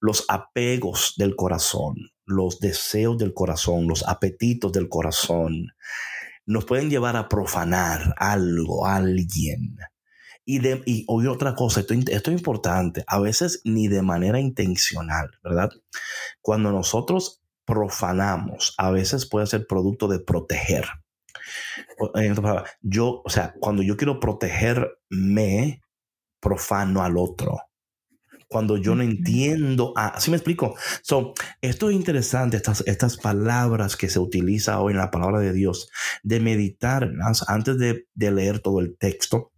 los 0.00 0.24
apegos 0.28 1.14
del 1.18 1.36
corazón, 1.36 2.12
los 2.24 2.60
deseos 2.60 3.18
del 3.18 3.34
corazón, 3.34 3.88
los 3.88 4.08
apetitos 4.08 4.72
del 4.72 4.88
corazón, 4.88 5.74
nos 6.46 6.64
pueden 6.64 6.88
llevar 6.88 7.16
a 7.16 7.28
profanar 7.28 8.14
algo, 8.16 8.86
alguien. 8.86 9.76
Y, 10.46 10.60
de, 10.60 10.82
y 10.86 11.04
otra 11.08 11.54
cosa, 11.54 11.80
esto, 11.80 11.92
esto 11.92 12.30
es 12.30 12.38
importante, 12.38 13.04
a 13.06 13.18
veces 13.18 13.60
ni 13.64 13.88
de 13.88 14.00
manera 14.00 14.40
intencional, 14.40 15.30
¿verdad? 15.42 15.70
Cuando 16.40 16.72
nosotros 16.72 17.42
profanamos, 17.66 18.74
a 18.78 18.90
veces 18.90 19.26
puede 19.26 19.46
ser 19.46 19.66
producto 19.66 20.08
de 20.08 20.20
proteger. 20.20 20.86
Yo, 22.80 23.22
o 23.24 23.30
sea, 23.30 23.54
cuando 23.60 23.82
yo 23.82 23.96
quiero 23.96 24.20
protegerme, 24.20 25.82
profano 26.40 27.02
al 27.02 27.16
otro. 27.16 27.58
Cuando 28.48 28.76
yo 28.76 28.94
no 28.94 29.02
entiendo, 29.02 29.92
ah, 29.96 30.14
¿sí 30.18 30.30
me 30.30 30.36
explico? 30.36 30.76
So, 31.02 31.34
esto 31.60 31.90
es 31.90 31.96
interesante, 31.96 32.56
estas, 32.56 32.84
estas 32.86 33.16
palabras 33.16 33.96
que 33.96 34.08
se 34.08 34.20
utiliza 34.20 34.80
hoy 34.80 34.92
en 34.92 34.98
la 34.98 35.10
palabra 35.10 35.40
de 35.40 35.52
Dios, 35.52 35.90
de 36.22 36.38
meditar 36.38 37.10
antes 37.48 37.78
de, 37.78 38.06
de 38.14 38.30
leer 38.30 38.60
todo 38.60 38.78
el 38.78 38.96
texto 38.96 39.52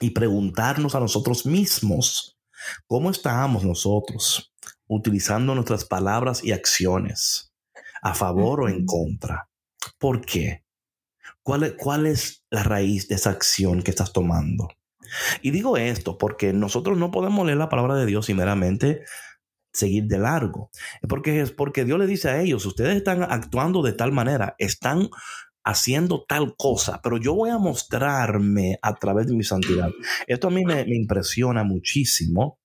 y 0.00 0.10
preguntarnos 0.10 0.94
a 0.94 1.00
nosotros 1.00 1.44
mismos, 1.44 2.38
¿cómo 2.86 3.10
estamos 3.10 3.62
nosotros 3.64 4.54
utilizando 4.86 5.54
nuestras 5.54 5.84
palabras 5.84 6.42
y 6.42 6.52
acciones 6.52 7.52
a 8.00 8.14
favor 8.14 8.62
o 8.62 8.68
en 8.68 8.86
contra? 8.86 9.50
¿Por 9.98 10.24
qué? 10.24 10.63
¿Cuál 11.44 12.06
es, 12.06 12.42
la 12.50 12.62
raíz 12.62 13.06
de 13.08 13.16
esa 13.16 13.30
acción 13.30 13.82
que 13.82 13.90
estás 13.90 14.14
tomando? 14.14 14.68
Y 15.42 15.50
digo 15.50 15.76
esto 15.76 16.16
porque 16.16 16.54
nosotros 16.54 16.96
no 16.96 17.10
podemos 17.10 17.44
leer 17.44 17.58
la 17.58 17.68
palabra 17.68 17.96
de 17.96 18.06
Dios 18.06 18.30
y 18.30 18.34
meramente 18.34 19.02
seguir 19.70 20.04
de 20.04 20.18
largo. 20.18 20.70
Porque 21.06 21.42
es 21.42 21.50
porque 21.52 21.84
Dios 21.84 21.98
le 21.98 22.06
dice 22.06 22.30
a 22.30 22.40
ellos, 22.40 22.64
ustedes 22.64 22.96
están 22.96 23.22
actuando 23.22 23.82
de 23.82 23.92
tal 23.92 24.10
manera, 24.10 24.54
están 24.58 25.10
haciendo 25.64 26.24
tal 26.26 26.54
cosa, 26.56 27.00
pero 27.02 27.18
yo 27.18 27.34
voy 27.34 27.50
a 27.50 27.58
mostrarme 27.58 28.78
a 28.80 28.94
través 28.94 29.26
de 29.26 29.34
mi 29.34 29.44
santidad. 29.44 29.90
Esto 30.26 30.48
a 30.48 30.50
mí 30.50 30.64
me, 30.64 30.82
impresiona 30.86 31.62
muchísimo. 31.62 32.58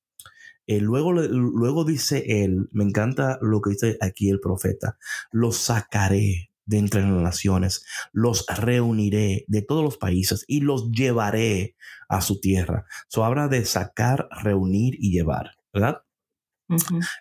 Eh, 0.68 0.80
luego, 0.80 1.12
luego 1.12 1.84
dice 1.84 2.44
él, 2.44 2.70
me 2.72 2.86
encanta 2.86 3.40
lo 3.42 3.60
que 3.60 3.72
dice 3.72 3.98
aquí 4.00 4.30
el 4.30 4.40
profeta, 4.40 4.98
lo 5.32 5.52
sacaré 5.52 6.49
de 6.70 6.78
entre 6.78 7.02
las 7.02 7.22
naciones, 7.22 7.84
los 8.14 8.46
reuniré 8.48 9.44
de 9.48 9.62
todos 9.64 9.84
los 9.84 9.98
países 9.98 10.46
y 10.48 10.62
los 10.62 10.92
llevaré 10.92 11.76
a 12.08 12.22
su 12.22 12.40
tierra. 12.40 12.86
So 13.08 13.26
habla 13.26 13.48
de 13.48 13.66
sacar, 13.66 14.30
reunir 14.44 14.96
y 15.00 15.12
llevar, 15.12 15.58
¿verdad? 15.74 16.04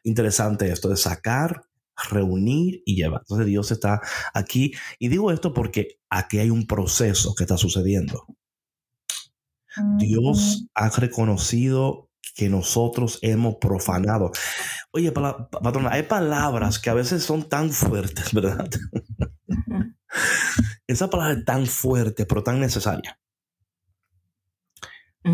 Interesante 0.05 0.71
esto 0.71 0.91
de 0.91 0.97
sacar, 0.97 1.63
reunir 2.11 2.83
y 2.85 2.97
llevar. 2.97 3.23
Entonces 3.23 3.47
Dios 3.47 3.71
está 3.71 4.03
aquí. 4.35 4.73
Y 4.99 5.09
digo 5.09 5.33
esto 5.33 5.55
porque 5.55 5.99
aquí 6.11 6.39
hay 6.39 6.51
un 6.51 6.67
proceso 6.67 7.35
que 7.35 7.45
está 7.45 7.57
sucediendo. 7.57 8.27
Dios 9.97 10.67
ha 10.75 10.91
reconocido 10.91 12.11
que 12.35 12.51
nosotros 12.51 13.19
hemos 13.23 13.57
profanado. 13.57 14.31
Oye, 14.93 15.11
patrona, 15.13 15.91
hay 15.91 16.03
palabras 16.03 16.79
que 16.79 16.91
a 16.91 16.95
veces 16.95 17.23
son 17.23 17.49
tan 17.49 17.71
fuertes, 17.71 18.33
¿verdad? 18.35 18.69
Esa 20.87 21.11
palabra 21.11 21.39
es 21.39 21.45
tan 21.45 21.67
fuerte, 21.67 22.27
pero 22.27 22.43
tan 22.43 22.61
necesaria. 22.61 23.19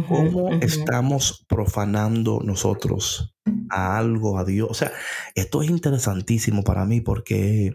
¿Cómo 0.08 0.50
estamos 0.54 1.44
profanando 1.48 2.40
nosotros 2.42 3.36
a 3.70 3.98
algo, 3.98 4.38
a 4.38 4.44
Dios? 4.44 4.68
O 4.70 4.74
sea, 4.74 4.92
esto 5.34 5.62
es 5.62 5.70
interesantísimo 5.70 6.64
para 6.64 6.84
mí 6.84 7.00
porque 7.00 7.72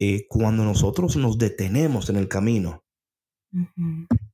eh, 0.00 0.26
cuando 0.28 0.64
nosotros 0.64 1.16
nos 1.16 1.38
detenemos 1.38 2.10
en 2.10 2.16
el 2.16 2.28
camino 2.28 2.84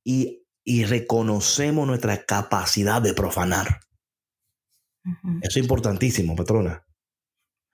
y, 0.05 0.47
y, 0.65 0.85
reconocemos 0.85 1.87
nuestra 1.87 2.25
capacidad 2.25 3.03
de 3.03 3.13
profanar, 3.13 3.81
eso 5.43 5.51
es 5.51 5.57
importantísimo, 5.57 6.37
patrona. 6.37 6.87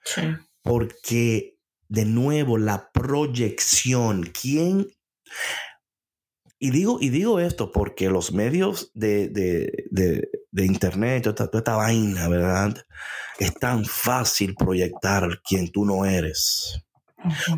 Sí. 0.02 0.22
Porque 0.62 1.53
de 1.94 2.04
nuevo 2.04 2.58
la 2.58 2.90
proyección. 2.92 4.24
¿Quién? 4.24 4.88
Y 6.58 6.70
digo, 6.70 6.98
y 7.00 7.10
digo 7.10 7.40
esto 7.40 7.72
porque 7.72 8.08
los 8.08 8.32
medios 8.32 8.90
de, 8.94 9.28
de, 9.28 10.64
internet, 10.64 11.24
toda 11.34 11.50
esta, 11.52 11.76
vaina, 11.76 12.28
¿verdad? 12.28 12.76
Es 13.38 13.54
tan 13.54 13.84
fácil 13.84 14.54
proyectar 14.54 15.40
quien 15.42 15.70
tú 15.70 15.84
no 15.84 16.04
eres. 16.04 16.84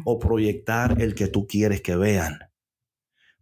O 0.04 0.18
proyectar 0.18 1.00
el 1.00 1.14
que 1.14 1.26
tú 1.26 1.46
quieres 1.46 1.82
que 1.82 1.96
vean. 1.96 2.38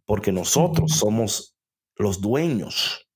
Porque 0.05 0.31
nosotros 0.31 0.91
somos 0.91 1.55
los 1.95 2.21
dueños 2.21 3.07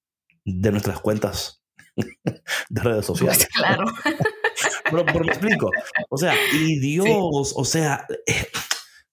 de 0.45 0.71
nuestras 0.71 0.99
cuentas 0.99 1.63
de 1.95 2.81
redes 2.81 3.05
sociales. 3.05 3.47
Pues 3.51 3.63
claro. 3.63 3.85
pero, 4.89 5.05
pero, 5.05 5.25
me 5.25 5.31
explico. 5.31 5.69
O 6.09 6.17
sea, 6.17 6.33
y 6.53 6.79
Dios, 6.79 7.53
o 7.55 7.65
sea, 7.65 8.05
eh, 8.25 8.47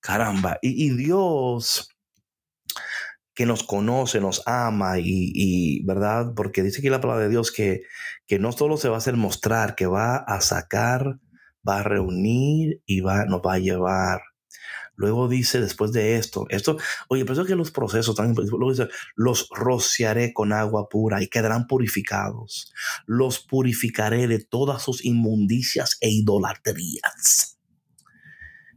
caramba, 0.01 0.59
y, 0.63 0.87
y, 0.87 0.97
Dios 0.97 1.91
que 3.35 3.45
nos 3.45 3.65
conoce, 3.65 4.19
nos 4.21 4.43
ama 4.47 4.99
y, 4.99 5.31
y, 5.35 5.85
¿verdad? 5.85 6.33
Porque 6.35 6.63
dice 6.63 6.79
aquí 6.81 6.89
la 6.89 7.03
palabra 7.03 7.25
de 7.25 7.31
Dios 7.31 7.53
que, 7.53 7.83
que 8.27 8.39
no 8.39 8.51
solo 8.51 8.79
se 8.79 8.89
va 8.89 8.95
a 8.95 8.99
hacer 8.99 9.17
mostrar, 9.17 9.75
que 9.75 9.87
va 9.87 10.17
a 10.17 10.41
sacar, 10.41 11.19
va 11.69 11.81
a 11.81 11.83
reunir 11.83 12.81
y 12.87 13.01
va, 13.01 13.27
nos 13.27 13.43
va 13.43 13.55
a 13.55 13.59
llevar. 13.59 14.23
Luego 14.97 15.29
dice, 15.29 15.61
después 15.61 15.93
de 15.93 16.17
esto, 16.17 16.47
esto, 16.49 16.79
oye, 17.09 17.25
pero 17.25 17.35
eso 17.35 17.45
que 17.45 17.55
los 17.55 17.71
procesos 17.71 18.15
tan 18.17 18.35
luego 18.35 18.71
dice, 18.71 18.89
los 19.15 19.49
rociaré 19.51 20.33
con 20.33 20.53
agua 20.53 20.89
pura 20.89 21.23
y 21.23 21.29
quedarán 21.29 21.67
purificados. 21.67 22.73
Los 23.07 23.41
purificaré 23.41 24.27
de 24.27 24.39
todas 24.39 24.83
sus 24.83 25.05
inmundicias 25.05 25.99
e 26.01 26.09
idolatrías. 26.11 27.59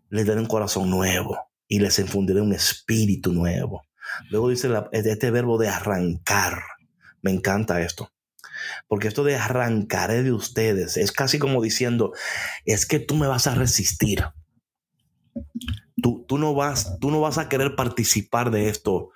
Les 0.09 0.25
daré 0.25 0.41
un 0.41 0.47
corazón 0.47 0.89
nuevo 0.89 1.38
y 1.67 1.79
les 1.79 1.99
infundiré 1.99 2.41
un 2.41 2.53
espíritu 2.53 3.31
nuevo. 3.31 3.83
Luego 4.29 4.49
dice 4.49 4.69
este 4.91 5.31
verbo 5.31 5.57
de 5.57 5.69
arrancar. 5.69 6.61
Me 7.21 7.31
encanta 7.31 7.81
esto. 7.81 8.11
Porque 8.88 9.07
esto 9.07 9.23
de 9.23 9.35
arrancaré 9.35 10.23
de 10.23 10.33
ustedes 10.33 10.97
es 10.97 11.11
casi 11.11 11.39
como 11.39 11.61
diciendo, 11.61 12.11
es 12.65 12.85
que 12.85 12.99
tú 12.99 13.15
me 13.15 13.27
vas 13.27 13.47
a 13.47 13.55
resistir. 13.55 14.25
Tú, 16.01 16.25
tú, 16.27 16.38
no, 16.38 16.53
vas, 16.53 16.98
tú 17.00 17.12
no 17.12 17.21
vas 17.21 17.38
a 17.38 17.50
querer 17.50 17.75
participar 17.75 18.51
de 18.51 18.69
esto. 18.69 19.09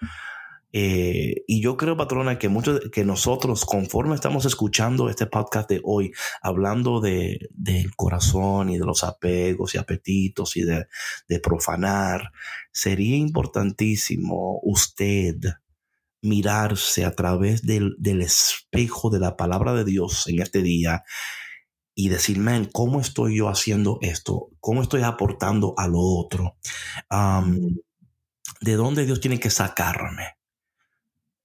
Eh, 0.75 1.43
y 1.47 1.61
yo 1.61 1.77
creo, 1.77 1.95
patrona, 1.95 2.39
que 2.39 2.49
muchos, 2.49 2.81
que 2.91 3.05
nosotros, 3.05 3.63
conforme 3.63 4.15
estamos 4.15 4.45
escuchando 4.45 5.07
este 5.07 5.27
podcast 5.27 5.69
de 5.69 5.79
hoy, 5.83 6.11
hablando 6.41 6.99
de, 6.99 7.47
del 7.51 7.95
corazón 7.95 8.69
y 8.69 8.79
de 8.79 8.85
los 8.85 9.03
apegos 9.03 9.75
y 9.75 9.77
apetitos 9.77 10.57
y 10.57 10.63
de, 10.63 10.87
de 11.27 11.39
profanar, 11.39 12.31
sería 12.71 13.15
importantísimo 13.15 14.59
usted 14.63 15.35
mirarse 16.23 17.05
a 17.05 17.11
través 17.11 17.61
del, 17.61 17.95
del, 17.99 18.21
espejo 18.21 19.11
de 19.11 19.19
la 19.19 19.37
palabra 19.37 19.73
de 19.73 19.83
Dios 19.83 20.27
en 20.27 20.41
este 20.41 20.63
día 20.63 21.03
y 21.95 22.09
decir, 22.09 22.39
man, 22.39 22.69
¿cómo 22.71 22.99
estoy 22.99 23.37
yo 23.37 23.49
haciendo 23.49 23.99
esto? 24.01 24.49
¿Cómo 24.59 24.81
estoy 24.81 25.03
aportando 25.03 25.73
a 25.77 25.87
lo 25.87 25.99
otro? 25.99 26.57
Um, 27.11 27.77
¿De 28.61 28.73
dónde 28.73 29.05
Dios 29.05 29.19
tiene 29.19 29.39
que 29.39 29.49
sacarme? 29.49 30.37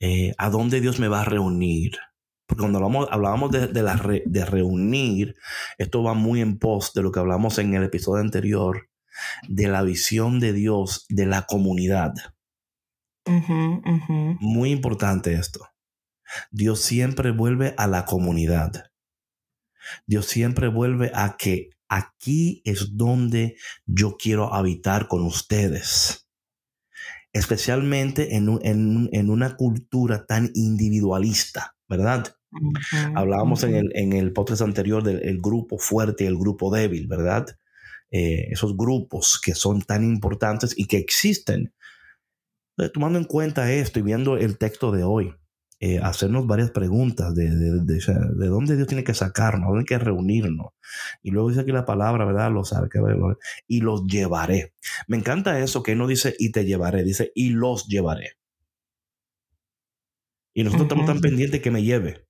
Eh, 0.01 0.33
¿A 0.39 0.51
dónde 0.51 0.81
Dios 0.81 0.99
me 1.01 1.09
va 1.09 1.23
a 1.23 1.25
reunir? 1.25 1.99
Porque 2.47 2.61
cuando 2.61 2.79
hablamos, 2.79 3.09
hablábamos 3.11 3.51
de, 3.51 3.67
de, 3.67 3.83
la 3.83 3.97
re, 3.97 4.23
de 4.25 4.45
reunir, 4.45 5.35
esto 5.77 6.03
va 6.03 6.15
muy 6.15 6.41
en 6.41 6.59
pos 6.59 6.93
de 6.95 7.03
lo 7.03 7.13
que 7.13 7.21
hablamos 7.21 7.59
en 7.59 7.75
el 7.75 7.85
episodio 7.85 8.23
anterior, 8.23 8.89
de 9.49 9.69
la 9.69 9.83
visión 9.83 10.41
de 10.41 10.53
Dios 10.53 11.05
de 11.09 11.27
la 11.27 11.43
comunidad. 11.43 12.15
Uh 13.27 13.33
-huh, 13.33 13.79
uh 13.85 14.01
-huh. 14.07 14.37
Muy 14.41 14.71
importante 14.71 15.35
esto. 15.35 15.69
Dios 16.51 16.81
siempre 16.81 17.33
vuelve 17.33 17.75
a 17.77 17.87
la 17.87 18.05
comunidad. 18.05 18.91
Dios 20.07 20.27
siempre 20.27 20.69
vuelve 20.69 21.11
a 21.15 21.37
que 21.37 21.71
aquí 21.89 22.63
es 22.65 22.97
donde 22.97 23.57
yo 23.87 24.17
quiero 24.17 24.53
habitar 24.55 25.09
con 25.09 25.23
ustedes. 25.23 26.29
Especialmente 27.33 28.37
en, 28.37 28.49
un, 28.49 28.61
en, 28.65 29.09
en 29.13 29.31
una 29.31 29.57
cultura 29.57 30.27
tan 30.27 30.51
individualista, 30.55 31.77
¿verdad? 31.89 32.35
Uh 32.51 32.73
-huh, 32.73 33.13
Hablábamos 33.15 33.63
uh 33.63 33.67
en, 33.67 33.75
el, 33.75 33.91
en 33.95 34.13
el 34.13 34.33
podcast 34.33 34.63
anterior 34.63 35.03
del 35.03 35.23
el 35.23 35.39
grupo 35.41 35.79
fuerte 35.79 36.25
y 36.25 36.27
el 36.27 36.39
grupo 36.39 36.75
débil, 36.75 37.07
¿verdad? 37.07 37.47
Eh, 38.11 38.49
esos 38.51 38.75
grupos 38.75 39.39
que 39.39 39.55
son 39.55 39.83
tan 39.83 40.03
importantes 40.03 40.73
y 40.77 40.87
que 40.87 40.97
existen. 40.97 41.75
Eh, 42.79 42.89
tomando 42.89 43.19
en 43.19 43.27
cuenta 43.27 43.71
esto 43.71 43.99
y 43.99 44.03
viendo 44.03 44.39
el 44.39 44.57
texto 44.57 44.91
de 44.93 45.05
hoy, 45.05 45.35
eh, 45.81 46.01
hacernos 46.03 46.47
varias 46.47 46.73
preguntas 46.73 47.35
de, 47.35 47.51
de, 47.55 47.71
de, 47.85 48.01
de, 48.35 48.47
dónde 48.49 48.75
Dios 48.75 48.89
tiene 48.89 49.05
que 49.05 49.15
sacarnos, 49.15 49.69
dónde 49.69 49.81
hay 49.81 49.85
que 49.85 49.99
reunirnos. 49.99 50.73
Y 51.23 51.31
luego 51.31 51.51
dice 51.51 51.61
aquí 51.61 51.71
la 51.71 51.85
palabra, 51.85 52.25
¿verdad? 52.25 52.51
Los 52.51 52.75
y 53.69 53.81
los 53.81 54.05
llevaré. 54.07 54.75
Me 55.07 55.17
encanta 55.17 55.61
eso 55.61 55.83
que 55.83 55.95
no 55.95 56.09
dice 56.09 56.35
y 56.39 56.51
te 56.51 56.65
llevaré, 56.65 57.05
dice 57.05 57.31
y 57.35 57.51
los 57.51 57.87
llevaré. 57.87 58.33
Y 60.53 60.65
nosotros 60.65 60.87
uh 60.87 60.89
-huh. 60.89 61.01
estamos 61.01 61.07
tan 61.07 61.21
pendientes 61.21 61.61
que 61.61 61.71
me 61.71 61.85
lleve. 61.85 62.27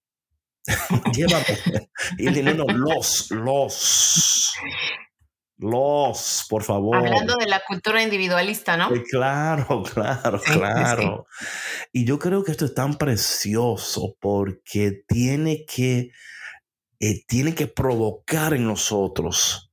Llévame. 1.14 1.88
y 2.18 2.24
no, 2.26 2.54
no, 2.54 2.66
los, 2.66 3.30
los. 3.30 4.52
Los, 5.58 6.46
por 6.48 6.62
favor. 6.62 6.96
Hablando 6.96 7.34
de 7.36 7.46
la 7.46 7.60
cultura 7.66 8.00
individualista, 8.02 8.76
¿no? 8.76 8.94
Eh, 8.94 9.02
claro, 9.02 9.82
claro, 9.94 10.38
sí, 10.38 10.52
claro. 10.52 11.26
Sí. 11.36 11.46
Y 11.92 12.04
yo 12.04 12.18
creo 12.18 12.44
que 12.44 12.52
esto 12.52 12.64
es 12.64 12.74
tan 12.74 12.94
precioso 12.94 14.14
porque 14.20 15.02
tiene 15.06 15.66
que, 15.66 16.12
eh, 17.00 17.24
tiene 17.26 17.54
que 17.54 17.66
provocar 17.66 18.54
en 18.54 18.66
nosotros 18.66 19.67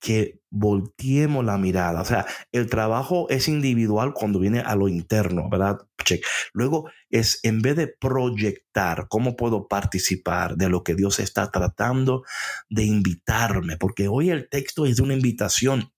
que 0.00 0.40
volteemos 0.50 1.44
la 1.44 1.58
mirada. 1.58 2.00
O 2.00 2.04
sea, 2.04 2.26
el 2.52 2.70
trabajo 2.70 3.26
es 3.30 3.48
individual 3.48 4.14
cuando 4.14 4.38
viene 4.38 4.60
a 4.60 4.74
lo 4.76 4.88
interno, 4.88 5.48
¿verdad? 5.50 5.78
Check. 6.04 6.24
Luego 6.52 6.90
es 7.10 7.40
en 7.42 7.60
vez 7.60 7.76
de 7.76 7.88
proyectar 7.88 9.08
cómo 9.08 9.36
puedo 9.36 9.68
participar 9.68 10.56
de 10.56 10.68
lo 10.68 10.82
que 10.84 10.94
Dios 10.94 11.18
está 11.18 11.50
tratando 11.50 12.24
de 12.68 12.84
invitarme, 12.84 13.76
porque 13.76 14.08
hoy 14.08 14.30
el 14.30 14.48
texto 14.48 14.86
es 14.86 14.96
de 14.96 15.02
una 15.02 15.14
invitación 15.14 15.92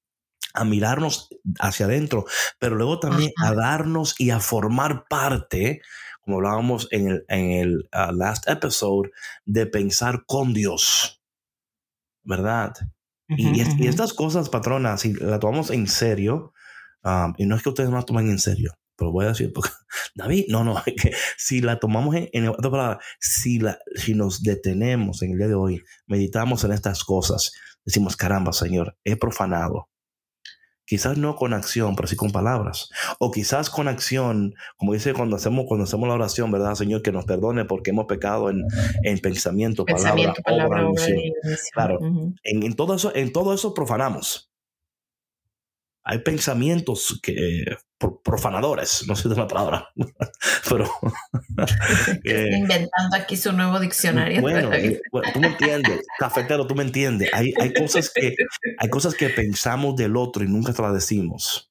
a 0.55 0.65
mirarnos 0.65 1.29
hacia 1.61 1.87
adentro, 1.87 2.25
pero 2.59 2.75
luego 2.75 2.99
también 2.99 3.31
Ajá. 3.39 3.51
a 3.51 3.55
darnos 3.55 4.15
y 4.19 4.31
a 4.31 4.41
formar 4.41 5.05
parte, 5.09 5.81
como 6.23 6.39
hablábamos 6.39 6.89
en 6.91 7.09
el, 7.09 7.25
en 7.29 7.51
el 7.53 7.89
uh, 7.93 8.13
last 8.13 8.49
episode, 8.49 9.11
de 9.45 9.67
pensar 9.67 10.25
con 10.27 10.53
Dios, 10.53 11.23
¿verdad? 12.25 12.75
Y, 13.37 13.61
y, 13.61 13.87
estas 13.87 14.13
cosas, 14.13 14.49
patronas, 14.49 15.03
si 15.03 15.13
las 15.15 15.41
tomamos 15.41 15.71
en 15.71 15.87
serio, 15.87 16.53
um, 17.05 17.35
y 17.39 17.47
no 17.47 17.57
es 17.57 17.63
que 17.63 17.69
ustedes 17.69 17.91
no 17.91 17.97
las 17.97 18.07
tomen 18.07 18.29
en 18.29 18.39
serio, 18.39 18.73
pero 18.97 19.13
voy 19.13 19.25
a 19.25 19.29
decir, 19.29 19.53
porque, 19.55 19.71
David, 20.15 20.47
no, 20.49 20.65
no, 20.65 20.83
si 21.37 21.61
la 21.61 21.79
tomamos 21.79 22.15
en, 22.17 22.29
en 22.33 22.49
otra 22.49 22.71
palabra, 22.71 23.01
si, 23.21 23.59
la, 23.59 23.79
si 23.95 24.15
nos 24.15 24.43
detenemos 24.43 25.23
en 25.23 25.33
el 25.33 25.39
día 25.39 25.49
de 25.49 25.55
hoy, 25.55 25.83
meditamos 26.07 26.65
en 26.65 26.73
estas 26.73 27.05
cosas, 27.05 27.53
decimos, 27.85 28.17
caramba, 28.17 28.53
Señor, 28.53 28.97
he 29.05 29.17
profanado. 29.17 29.89
Quizás 30.91 31.17
no 31.17 31.37
con 31.37 31.55
acción, 31.55 31.95
pero 31.95 32.09
sí 32.09 32.17
con 32.17 32.33
palabras. 32.33 32.91
O 33.21 33.31
quizás 33.31 33.71
con 33.71 33.87
acción, 33.87 34.57
como 34.77 34.93
dice 34.93 35.15
cuando 35.15 35.37
hacemos, 35.37 35.67
cuando 35.69 35.85
hacemos 35.85 36.09
la 36.09 36.17
oración, 36.17 36.51
¿verdad, 36.51 36.75
Señor? 36.75 37.03
Que 37.03 37.13
nos 37.13 37.27
perdone 37.27 37.65
porque 37.65 37.91
hemos 37.91 38.07
pecado 38.07 38.51
en, 38.51 38.65
en 39.05 39.21
pensamiento, 39.21 39.85
pensamiento, 39.85 40.43
palabra, 40.43 40.67
palabra 40.67 40.89
obra, 40.91 41.05
obra 41.05 41.57
Claro, 41.73 41.99
uh 42.01 42.05
-huh. 42.05 42.35
en, 42.43 42.63
en, 42.65 42.75
todo 42.75 42.97
eso, 42.97 43.15
en 43.15 43.33
todo 43.33 43.55
eso 43.55 43.73
profanamos. 43.73 44.50
Hay 46.11 46.19
pensamientos 46.19 47.21
que, 47.23 47.65
profanadores, 48.25 49.05
no 49.07 49.15
sé 49.15 49.29
de 49.29 49.37
la 49.37 49.47
palabra, 49.47 49.89
pero... 50.69 50.91
eh, 52.25 52.51
inventando 52.53 53.17
aquí 53.17 53.37
su 53.37 53.53
nuevo 53.53 53.79
diccionario. 53.79 54.41
Bueno, 54.41 54.73
eh, 54.75 55.01
bueno, 55.13 55.31
tú 55.33 55.39
me 55.39 55.47
entiendes, 55.47 56.01
cafetero, 56.19 56.67
tú 56.67 56.75
me 56.75 56.83
entiendes. 56.83 57.31
Hay, 57.33 57.55
hay, 57.61 57.73
cosas 57.73 58.11
que, 58.13 58.35
hay 58.79 58.91
cosas 58.91 59.15
que 59.15 59.29
pensamos 59.29 59.95
del 59.95 60.17
otro 60.17 60.43
y 60.43 60.49
nunca 60.49 60.73
te 60.73 60.83
las 60.83 60.95
decimos. 60.95 61.71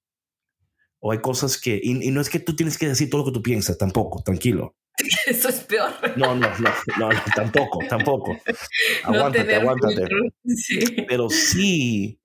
O 1.01 1.11
hay 1.11 1.19
cosas 1.19 1.57
que... 1.57 1.77
Y, 1.83 2.07
y 2.07 2.11
no 2.11 2.21
es 2.21 2.29
que 2.29 2.39
tú 2.39 2.55
tienes 2.55 2.77
que 2.77 2.87
decir 2.87 3.09
todo 3.09 3.25
lo 3.25 3.25
que 3.25 3.33
tú 3.33 3.43
piensas, 3.43 3.77
tampoco, 3.77 4.23
tranquilo. 4.23 4.73
Eso 5.25 5.49
es 5.49 5.59
peor. 5.61 5.91
No, 6.15 6.33
no, 6.33 6.49
no, 6.59 6.69
no, 6.97 7.09
no 7.09 7.21
tampoco, 7.35 7.79
tampoco. 7.89 8.37
Aguántate, 9.03 9.55
no 9.55 9.59
aguántate. 9.59 10.07
Sí. 10.55 10.79
Pero 11.09 11.29
sí 11.29 12.21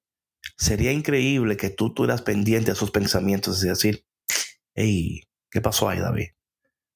sería 0.56 0.92
increíble 0.92 1.56
que 1.56 1.70
tú 1.70 1.88
estuvieras 1.88 2.22
pendiente 2.22 2.66
de 2.66 2.72
esos 2.72 2.90
pensamientos 2.90 3.62
y 3.62 3.68
decir, 3.68 4.06
hey, 4.74 5.22
¿qué 5.50 5.60
pasó 5.60 5.88
ahí, 5.88 5.98
David? 5.98 6.28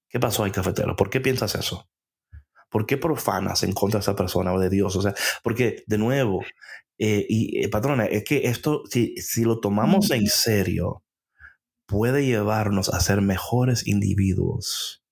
¿Qué 0.08 0.20
pasó 0.20 0.44
ahí, 0.44 0.50
cafetero? 0.50 0.96
¿Por 0.96 1.10
qué 1.10 1.20
piensas 1.20 1.54
eso? 1.54 1.88
¿Por 2.70 2.86
qué 2.86 2.96
profanas 2.96 3.62
en 3.62 3.72
contra 3.72 3.98
de 3.98 4.02
esa 4.02 4.16
persona 4.16 4.52
o 4.52 4.58
de 4.58 4.70
Dios? 4.70 4.94
O 4.96 5.02
sea, 5.02 5.14
porque 5.42 5.84
de 5.86 5.98
nuevo, 5.98 6.44
eh, 6.98 7.24
y 7.28 7.64
eh, 7.64 7.68
patrona, 7.68 8.06
es 8.06 8.24
que 8.24 8.46
esto, 8.48 8.82
si, 8.90 9.16
si 9.16 9.44
lo 9.44 9.60
tomamos 9.60 10.10
en 10.10 10.26
serio, 10.26 11.02
puede 11.86 12.26
llevarnos 12.26 12.90
a 12.90 13.00
ser 13.00 13.22
mejores 13.22 13.86
individuos, 13.86 15.02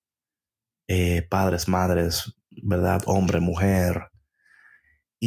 eh, 0.89 1.27
padres, 1.29 1.69
madres, 1.69 2.35
¿verdad? 2.63 3.03
Hombre, 3.07 3.41
mujer, 3.41 4.11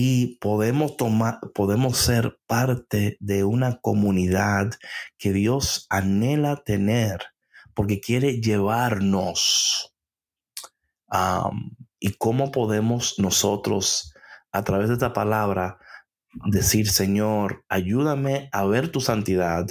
y 0.02 0.38
podemos 0.38 0.96
tomar, 0.96 1.42
podemos 1.54 1.98
ser 1.98 2.40
parte 2.48 3.18
de 3.20 3.44
una 3.44 3.82
comunidad 3.82 4.72
que 5.18 5.34
Dios 5.34 5.88
anhela 5.90 6.64
tener 6.64 7.20
porque 7.74 8.00
quiere 8.00 8.40
llevarnos 8.40 9.94
y 12.00 12.14
cómo 12.14 12.54
podemos 12.54 13.20
nosotros, 13.20 14.14
a 14.54 14.64
través 14.64 14.88
de 14.88 14.94
esta 14.94 15.12
palabra, 15.12 15.80
decir, 16.46 16.90
Señor, 16.90 17.66
ayúdame 17.68 18.48
a 18.54 18.64
ver 18.64 18.94
tu 18.94 19.02
santidad, 19.02 19.68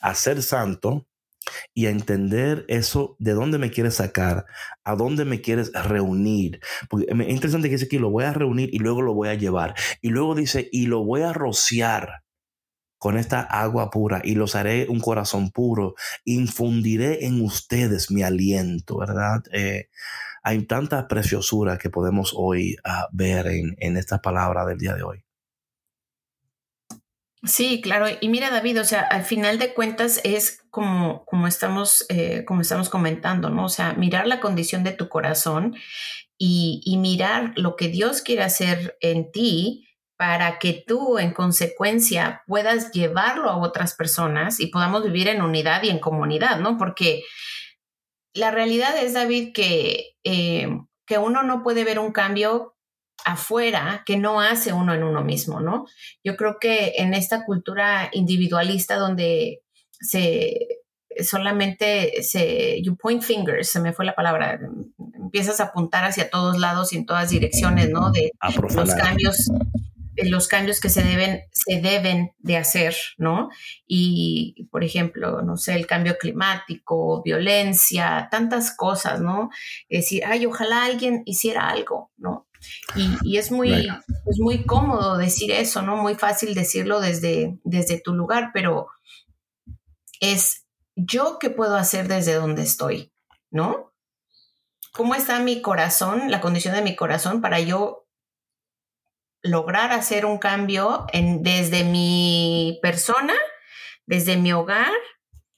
a 0.00 0.16
ser 0.16 0.42
santo 0.42 1.06
y 1.74 1.86
a 1.86 1.90
entender 1.90 2.64
eso, 2.68 3.16
de 3.18 3.32
dónde 3.32 3.58
me 3.58 3.70
quieres 3.70 3.96
sacar, 3.96 4.46
a 4.84 4.94
dónde 4.96 5.24
me 5.24 5.40
quieres 5.40 5.72
reunir. 5.72 6.60
Porque 6.88 7.06
es 7.08 7.28
interesante 7.28 7.68
que 7.68 7.76
dice 7.76 7.88
que 7.88 8.00
lo 8.00 8.10
voy 8.10 8.24
a 8.24 8.32
reunir 8.32 8.70
y 8.72 8.78
luego 8.78 9.02
lo 9.02 9.14
voy 9.14 9.28
a 9.28 9.34
llevar. 9.34 9.74
Y 10.00 10.10
luego 10.10 10.34
dice, 10.34 10.68
y 10.72 10.86
lo 10.86 11.04
voy 11.04 11.22
a 11.22 11.32
rociar 11.32 12.22
con 12.98 13.16
esta 13.16 13.40
agua 13.40 13.90
pura 13.90 14.20
y 14.24 14.34
los 14.34 14.54
haré 14.54 14.86
un 14.88 15.00
corazón 15.00 15.50
puro. 15.50 15.94
Infundiré 16.24 17.26
en 17.26 17.40
ustedes 17.42 18.10
mi 18.10 18.22
aliento, 18.22 18.98
¿verdad? 18.98 19.42
Eh, 19.52 19.88
hay 20.42 20.64
tanta 20.66 21.08
preciosura 21.08 21.78
que 21.78 21.90
podemos 21.90 22.32
hoy 22.36 22.76
ah, 22.84 23.08
ver 23.12 23.46
en, 23.48 23.76
en 23.78 23.96
esta 23.96 24.20
palabra 24.20 24.64
del 24.66 24.78
día 24.78 24.94
de 24.94 25.02
hoy. 25.02 25.27
Sí, 27.44 27.80
claro. 27.80 28.06
Y 28.20 28.28
mira, 28.28 28.50
David, 28.50 28.80
o 28.80 28.84
sea, 28.84 29.00
al 29.02 29.22
final 29.22 29.58
de 29.58 29.72
cuentas 29.72 30.20
es 30.24 30.60
como, 30.70 31.24
como 31.24 31.46
estamos, 31.46 32.04
eh, 32.08 32.44
como 32.44 32.62
estamos 32.62 32.88
comentando, 32.88 33.48
¿no? 33.48 33.66
O 33.66 33.68
sea, 33.68 33.92
mirar 33.92 34.26
la 34.26 34.40
condición 34.40 34.82
de 34.82 34.92
tu 34.92 35.08
corazón 35.08 35.76
y, 36.36 36.82
y 36.84 36.96
mirar 36.96 37.52
lo 37.56 37.76
que 37.76 37.88
Dios 37.88 38.22
quiere 38.22 38.42
hacer 38.42 38.96
en 39.00 39.30
ti 39.30 39.86
para 40.16 40.58
que 40.58 40.84
tú, 40.84 41.18
en 41.18 41.32
consecuencia, 41.32 42.42
puedas 42.48 42.90
llevarlo 42.90 43.48
a 43.48 43.58
otras 43.58 43.94
personas 43.94 44.58
y 44.58 44.66
podamos 44.66 45.04
vivir 45.04 45.28
en 45.28 45.42
unidad 45.42 45.84
y 45.84 45.90
en 45.90 46.00
comunidad, 46.00 46.58
¿no? 46.58 46.76
Porque 46.76 47.22
la 48.34 48.50
realidad 48.50 48.96
es, 49.00 49.14
David, 49.14 49.52
que, 49.54 50.16
eh, 50.24 50.68
que 51.06 51.18
uno 51.18 51.44
no 51.44 51.62
puede 51.62 51.84
ver 51.84 52.00
un 52.00 52.10
cambio 52.10 52.74
afuera 53.24 54.02
que 54.06 54.16
no 54.16 54.40
hace 54.40 54.72
uno 54.72 54.94
en 54.94 55.02
uno 55.02 55.22
mismo, 55.22 55.60
¿no? 55.60 55.86
Yo 56.24 56.36
creo 56.36 56.58
que 56.60 56.94
en 56.98 57.14
esta 57.14 57.44
cultura 57.44 58.10
individualista 58.12 58.96
donde 58.96 59.62
se 60.00 60.78
solamente 61.20 62.22
se 62.22 62.80
you 62.82 62.96
point 62.96 63.22
fingers, 63.22 63.68
se 63.70 63.80
me 63.80 63.92
fue 63.92 64.04
la 64.04 64.14
palabra, 64.14 64.60
empiezas 65.14 65.60
a 65.60 65.64
apuntar 65.64 66.04
hacia 66.04 66.30
todos 66.30 66.58
lados 66.58 66.92
y 66.92 66.96
en 66.96 67.06
todas 67.06 67.30
direcciones, 67.30 67.90
¿no? 67.90 68.12
De 68.12 68.32
los 68.74 68.94
cambios 68.94 69.48
los 70.24 70.48
cambios 70.48 70.80
que 70.80 70.88
se 70.88 71.02
deben, 71.02 71.42
se 71.52 71.80
deben 71.80 72.32
de 72.38 72.56
hacer, 72.56 72.96
¿no? 73.18 73.50
Y, 73.86 74.68
por 74.70 74.84
ejemplo, 74.84 75.42
no 75.42 75.56
sé, 75.56 75.74
el 75.74 75.86
cambio 75.86 76.18
climático, 76.18 77.22
violencia, 77.22 78.28
tantas 78.30 78.74
cosas, 78.74 79.20
¿no? 79.20 79.50
Es 79.88 80.04
decir, 80.04 80.24
ay, 80.26 80.46
ojalá 80.46 80.84
alguien 80.84 81.22
hiciera 81.24 81.68
algo, 81.68 82.10
¿no? 82.16 82.47
Y, 83.22 83.36
es, 83.36 83.50
muy, 83.50 83.88
muy 84.38 84.64
cómodo 84.64 85.16
decir 85.16 85.52
eso, 85.52 85.82
¿no? 85.82 85.96
Muy 85.96 86.14
fácil 86.14 86.54
decirlo 86.54 87.00
desde, 87.00 87.58
desde 87.64 88.00
tu 88.00 88.14
lugar, 88.14 88.50
pero 88.52 88.88
es 90.20 90.66
yo 90.96 91.38
qué 91.38 91.50
puedo 91.50 91.76
hacer 91.76 92.08
desde 92.08 92.34
donde 92.34 92.62
estoy, 92.62 93.12
¿no? 93.50 93.92
¿Cómo 94.92 95.14
está 95.14 95.38
mi 95.38 95.62
corazón, 95.62 96.30
la 96.30 96.40
condición 96.40 96.74
de 96.74 96.82
mi 96.82 96.96
corazón 96.96 97.40
para 97.40 97.60
yo 97.60 98.08
lograr 99.42 99.92
hacer 99.92 100.26
un 100.26 100.38
cambio 100.38 101.06
en, 101.12 101.42
desde 101.42 101.84
mi 101.84 102.78
persona, 102.82 103.34
desde 104.06 104.36
mi 104.36 104.52
hogar, 104.52 104.92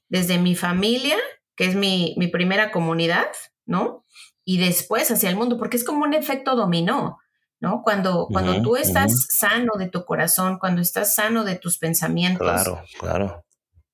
desde 0.08 0.38
mi 0.38 0.54
familia, 0.54 1.16
que 1.56 1.64
es 1.64 1.74
mi, 1.74 2.14
mi 2.18 2.28
primera 2.28 2.70
comunidad, 2.70 3.30
¿no? 3.64 4.04
Y 4.44 4.58
después 4.58 5.10
hacia 5.10 5.30
el 5.30 5.36
mundo, 5.36 5.58
porque 5.58 5.76
es 5.76 5.84
como 5.84 6.04
un 6.04 6.14
efecto 6.14 6.56
dominó, 6.56 7.18
¿no? 7.60 7.82
Cuando, 7.82 8.26
cuando 8.30 8.62
tú 8.62 8.76
estás 8.76 9.26
sano 9.28 9.72
de 9.78 9.88
tu 9.88 10.04
corazón, 10.04 10.58
cuando 10.58 10.80
estás 10.80 11.14
sano 11.14 11.44
de 11.44 11.56
tus 11.56 11.78
pensamientos. 11.78 12.46
Claro, 12.46 12.82
claro. 12.98 13.44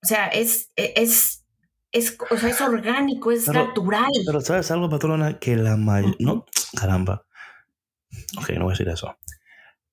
O 0.03 0.07
sea, 0.07 0.29
es, 0.29 0.71
e, 0.77 0.95
es, 0.97 1.45
es, 1.93 2.17
o 2.31 2.37
sea, 2.37 2.51
es 2.51 2.61
orgánico, 2.61 3.33
es 3.33 3.49
natural. 3.49 4.11
Pero 4.25 4.41
sabes 4.41 4.71
algo, 4.71 4.89
patrona, 4.89 5.39
que 5.39 5.57
la 5.57 5.77
mayoría, 5.77 6.17
no, 6.21 6.47
caramba. 6.77 7.27
Ok, 8.39 8.51
no 8.51 8.65
voy 8.65 8.71
a 8.71 8.75
decir 8.75 8.89
eso. 8.89 9.17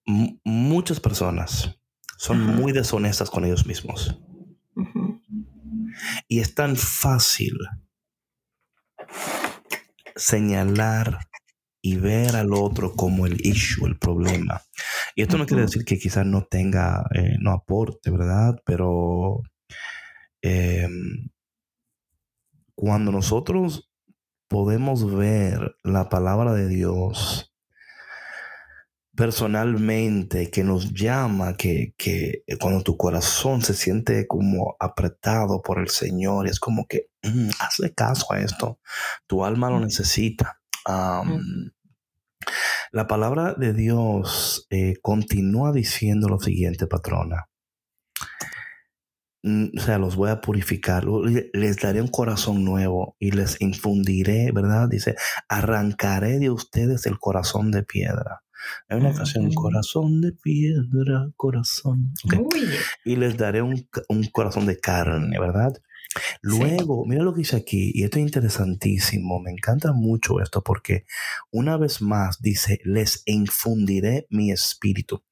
muchas 0.05 0.99
personas 0.99 1.79
son 2.17 2.39
muy 2.39 2.71
deshonestas 2.71 3.29
con 3.29 3.43
ellos 3.43 3.65
mismos. 3.65 4.17
Y 6.27 6.39
es 6.39 6.55
tan 6.55 6.75
fácil 6.75 7.57
señalar 10.15 11.19
y 11.82 11.97
ver 11.97 12.36
al 12.36 12.54
otro 12.54 12.93
como 12.93 13.26
el 13.28 13.45
issue, 13.45 13.86
el 13.86 13.97
problema. 13.97 14.62
Y 15.15 15.21
esto 15.21 15.38
no 15.38 15.45
quiere 15.45 15.63
decir 15.63 15.84
que 15.84 15.99
quizás 15.99 16.26
no 16.26 16.45
tenga, 16.45 17.06
eh, 17.13 17.36
no 17.39 17.52
aporte, 17.52 18.10
¿verdad? 18.10 18.56
Pero 18.65 19.41
em, 20.41 21.30
cuando 22.76 23.12
nosotros 23.12 23.91
podemos 24.47 25.13
ver 25.13 25.76
la 25.84 26.10
palabra 26.10 26.54
de 26.54 26.67
Dios 26.67 27.52
personalmente 29.15 30.49
que 30.49 30.63
nos 30.63 30.91
llama, 30.93 31.56
que, 31.56 31.93
que, 31.97 32.43
cuando 32.60 32.82
tu 32.84 32.97
corazón 32.97 33.62
se 33.62 33.73
siente 33.73 34.26
como 34.28 34.76
apretado 34.80 35.62
por 35.62 35.80
el 35.80 35.89
Señor, 35.89 36.47
es 36.47 36.60
como 36.60 36.88
que 36.88 37.10
mm, 37.21 37.49
hazle 37.60 37.93
caso 37.93 38.34
a 38.34 38.39
esto, 38.39 38.80
tu 39.28 39.45
alma 39.45 39.69
lo 39.69 39.80
necesita. 39.80 40.60
la 42.91 43.08
palabra 43.08 43.54
de 43.54 43.73
Dios 43.73 44.67
eh, 44.69 44.95
continúa 45.02 45.71
diciendo 45.71 46.28
lo 46.28 46.39
siguiente, 46.39 46.88
patrona. 46.88 47.49
Mm, 49.43 49.78
o 49.78 49.82
sea, 49.82 49.99
los 49.99 50.15
voy 50.15 50.32
a 50.32 50.41
purificar, 50.41 51.06
les 51.06 51.78
daré 51.78 52.02
un 52.02 52.08
corazón 52.08 52.63
nuevo 52.63 53.15
y 53.19 53.32
les 53.32 53.62
infundiré, 53.62 54.52
¿verdad? 54.52 54.89
Dice, 54.89 55.15
arrancaré 55.49 56.39
de 56.39 56.49
ustedes 56.49 57.06
el 57.06 57.19
corazón 57.19 57.69
de 57.69 57.84
piedra 57.84 58.43
hay 58.89 58.99
una 58.99 59.13
canción, 59.13 59.52
corazón 59.54 60.21
de 60.21 60.32
piedra, 60.32 61.30
corazón. 61.36 62.13
Y 63.06 63.15
les 63.15 63.38
daré 63.38 63.62
un, 63.62 63.88
corazón 64.32 64.65
de 64.65 64.80
carne, 64.80 65.39
¿verdad? 65.39 65.73
Luego, 66.41 67.06
mira 67.06 67.23
lo 67.23 67.34
que 67.34 67.39
dice 67.39 67.56
aquí, 67.56 67.91
y 67.93 68.04
esto 68.04 68.19
es 68.19 68.26
interesantísimo, 68.26 69.39
me 69.39 69.52
encanta 69.52 69.93
mucho 69.93 70.41
esto 70.41 70.62
porque 70.62 71.06
una 71.52 71.78
vez 71.78 72.02
más 72.02 72.39
dice, 72.41 72.80
les 72.84 73.23
infundiré 73.26 74.28
mi 74.30 74.52
espíritu, 74.52 75.23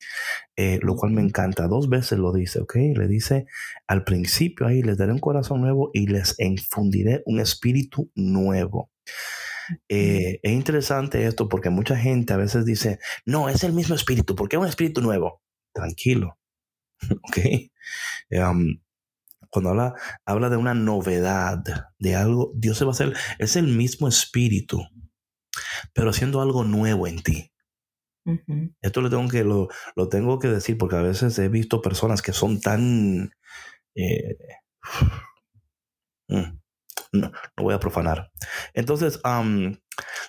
eh, 0.56 0.80
lo 0.82 0.96
cual 0.96 1.12
me 1.12 1.22
encanta, 1.22 1.68
dos 1.68 1.88
veces 1.88 2.18
lo 2.18 2.34
dice, 2.34 2.62
¿ok? 2.62 2.76
Le 2.96 3.08
dice 3.08 3.46
al 3.88 4.04
principio 4.04 4.66
ahí, 4.66 4.82
les 4.82 4.98
daré 4.98 5.12
un 5.12 5.20
corazón 5.20 5.62
nuevo 5.62 5.92
y 5.94 6.08
les 6.08 6.36
infundiré 6.40 7.22
un 7.26 7.40
espíritu 7.40 8.10
nuevo. 8.16 8.90
Eh, 9.90 10.40
es 10.42 10.52
interesante 10.52 11.26
esto 11.26 11.48
porque 11.50 11.70
mucha 11.70 11.96
gente 11.98 12.34
a 12.34 12.38
veces 12.38 12.66
dice, 12.66 13.00
no, 13.26 13.50
es 13.50 13.64
el 13.64 13.74
mismo 13.74 13.96
espíritu, 13.96 14.36
porque 14.36 14.56
es 14.56 14.62
un 14.62 14.68
espíritu 14.68 15.02
nuevo. 15.02 15.42
Tranquilo. 15.74 16.38
¿Ok? 17.10 17.38
Em, 18.30 18.82
cuando 19.50 19.70
habla, 19.72 19.94
habla 20.26 20.50
de 20.50 20.58
una 20.58 20.74
novedad, 20.74 21.64
de 22.00 22.16
algo, 22.16 22.52
Dios 22.56 22.78
se 22.78 22.86
va 22.86 22.92
a 22.92 22.94
hacer, 22.94 23.14
es 23.38 23.56
el 23.56 23.68
mismo 23.68 24.08
espíritu, 24.08 24.82
pero 25.94 26.10
haciendo 26.10 26.42
algo 26.42 26.64
nuevo 26.64 27.08
en 27.08 27.22
ti. 27.22 27.52
Esto 28.82 29.02
lo 29.02 29.10
tengo, 29.10 29.28
que, 29.28 29.44
lo, 29.44 29.68
lo, 29.96 30.08
tengo 30.08 30.38
que 30.38 30.48
decir 30.48 30.78
porque 30.78 30.96
a 30.96 31.02
veces 31.02 31.38
he 31.40 31.50
visto 31.50 31.82
personas 31.82 32.22
que 32.22 32.34
son 32.34 32.62
tan... 32.62 33.32
Eh, 33.96 34.38
mm, 36.30 36.61
no, 37.12 37.32
no 37.58 37.64
voy 37.64 37.74
a 37.74 37.80
profanar. 37.80 38.32
Entonces, 38.74 39.20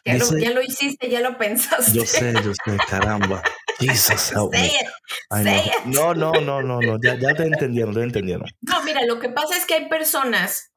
ya, 0.05 0.14
lo, 0.51 0.62
hiciste, 0.62 1.09
ya 1.09 1.21
lo 1.21 1.38
pensaste. 1.38 1.92
Yo 1.92 2.05
sé, 2.05 2.33
yo 2.33 2.53
sé, 2.53 2.77
caramba. 2.88 3.42
Jesus, 3.79 4.33
No, 5.87 6.14
no, 6.14 6.33
no, 6.33 6.62
no, 6.62 6.81
no, 6.81 6.99
ya, 7.03 7.18
ya 7.18 7.35
te 7.35 7.45
entendieron, 7.45 7.95
te 7.95 8.03
entendieron. 8.03 8.49
No, 8.61 8.83
mira, 8.83 9.05
lo 9.07 9.18
que 9.21 9.29
pasa 9.29 9.57
es 9.57 9.64
que 9.64 9.75
hay 9.75 9.88
personas 9.88 10.73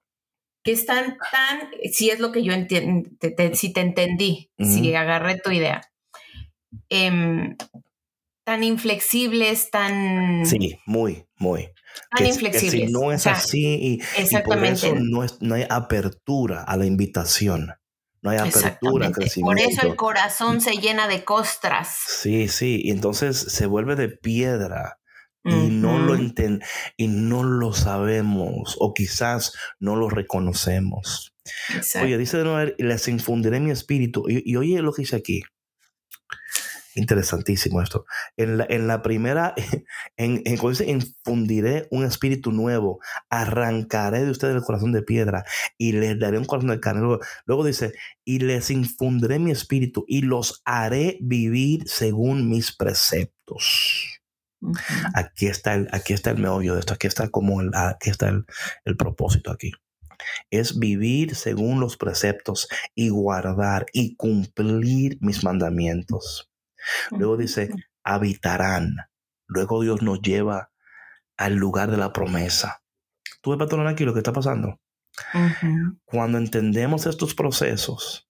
que 0.64 0.72
están 0.72 1.18
tan, 1.32 1.70
si 1.92 2.10
es 2.10 2.20
lo 2.20 2.32
que 2.32 2.44
yo 2.44 2.54
entiendo, 2.54 3.10
si 3.54 3.74
te 3.74 3.82
entendí, 3.82 4.52
si 4.58 4.96
agarré 4.96 5.40
tu 5.40 5.52
idea, 5.52 5.82
em, 6.90 7.56
tan 8.44 8.64
inflexibles, 8.64 9.70
tan... 9.70 10.46
Sí, 10.46 10.80
muy, 10.86 11.26
muy 11.38 11.70
tan 12.16 12.26
inflexibles. 12.26 12.88
si 12.88 12.94
no 12.94 13.12
es 13.12 13.28
así 13.28 14.00
y, 14.18 14.38
por 14.44 14.64
eso 14.64 14.94
no, 14.96 15.24
es, 15.24 15.42
no 15.42 15.56
hay 15.56 15.66
apertura 15.70 16.64
a 16.64 16.78
la 16.78 16.86
invitación. 16.86 17.74
No 18.22 18.32
hay 18.32 18.40
apertura 18.40 19.08
al 19.08 19.14
crecimiento. 19.14 19.64
Por 19.64 19.72
eso 19.72 19.88
el 19.88 19.96
corazón 19.96 20.60
se 20.60 20.78
llena 20.78 21.08
de 21.08 21.24
costras. 21.24 22.00
Sí, 22.08 22.48
sí, 22.48 22.82
y 22.84 22.90
entonces 22.90 23.38
se 23.38 23.68
vuelve 23.68 23.96
de 23.96 24.10
piedra 24.10 24.98
y 25.44 25.70
no 25.70 26.00
lo 26.00 26.16
enten 26.16 26.64
y 26.98 27.08
no 27.08 27.44
lo 27.44 27.72
sabemos 27.72 28.78
o 28.80 28.96
quizás 28.96 29.54
no 29.80 29.96
lo 29.96 30.10
reconocemos. 30.10 31.36
Oye, 32.02 32.18
dice 32.18 32.38
de 32.38 32.44
nuevo, 32.46 32.74
les 32.80 33.08
infundiré 33.08 33.60
mi 33.60 33.70
espíritu. 33.70 34.28
Y, 34.28 34.42
y 34.44 34.56
oye 34.56 34.82
lo 34.82 34.92
que 34.92 35.04
dice 35.04 35.18
aquí. 35.18 35.44
Interesantísimo 36.96 37.82
esto. 37.82 38.06
En 38.38 38.58
la, 38.58 38.66
en 38.70 38.88
la 38.88 39.02
primera, 39.02 39.54
en, 40.18 40.42
en 40.46 40.58
cuando 40.58 40.80
dice 40.80 40.90
infundiré 40.90 41.88
un 41.92 42.06
espíritu 42.06 42.52
nuevo, 42.52 43.00
arrancaré 43.30 44.24
de 44.24 44.32
ustedes 44.32 44.56
el 44.56 44.62
corazón 44.62 44.94
de 44.94 45.02
piedra 45.02 45.44
y 45.78 45.92
les 45.92 46.18
daré 46.18 46.38
un 46.38 46.46
corazón 46.46 46.70
de 46.70 46.80
carne. 46.80 47.02
Luego, 47.02 47.20
luego 47.46 47.66
dice, 47.66 47.94
y 48.24 48.40
les 48.40 48.70
infundiré 48.72 49.40
mi 49.40 49.52
espíritu 49.52 50.06
y 50.08 50.22
los 50.22 50.62
haré 50.64 51.18
vivir 51.22 51.84
según 51.88 52.50
mis 52.50 52.76
preceptos. 52.76 54.22
Aquí 55.14 55.48
está 55.48 55.76
el, 55.76 55.90
aquí 55.92 56.14
está 56.14 56.32
el 56.32 56.38
meollo 56.38 56.74
de 56.74 56.80
esto, 56.80 56.94
aquí 56.94 57.08
está 57.08 57.28
como 57.28 57.62
el, 57.62 57.72
aquí 57.76 58.10
está 58.10 58.30
el, 58.30 58.46
el 58.86 58.98
propósito 58.98 59.52
aquí 59.52 59.72
es 60.50 60.80
vivir 60.80 61.36
según 61.36 61.80
los 61.80 61.98
preceptos 61.98 62.68
y 62.96 63.10
guardar 63.10 63.86
y 63.94 64.16
cumplir 64.16 65.18
mis 65.22 65.44
mandamientos. 65.44 66.50
Luego 67.12 67.38
dice, 67.38 67.70
habitarán. 68.04 68.96
Luego 69.48 69.82
Dios 69.82 70.02
nos 70.02 70.22
lleva 70.22 70.72
al 71.38 71.56
lugar 71.56 71.92
de 71.92 71.98
la 71.98 72.14
promesa. 72.14 72.82
¿Tú 73.42 73.52
ves, 73.52 73.60
patrón, 73.60 73.88
aquí 73.88 74.06
lo 74.06 74.14
que 74.14 74.20
está 74.20 74.34
pasando? 74.34 74.80
Cuando 76.06 76.38
entendemos 76.38 77.06
estos 77.06 77.36
procesos 77.36 78.28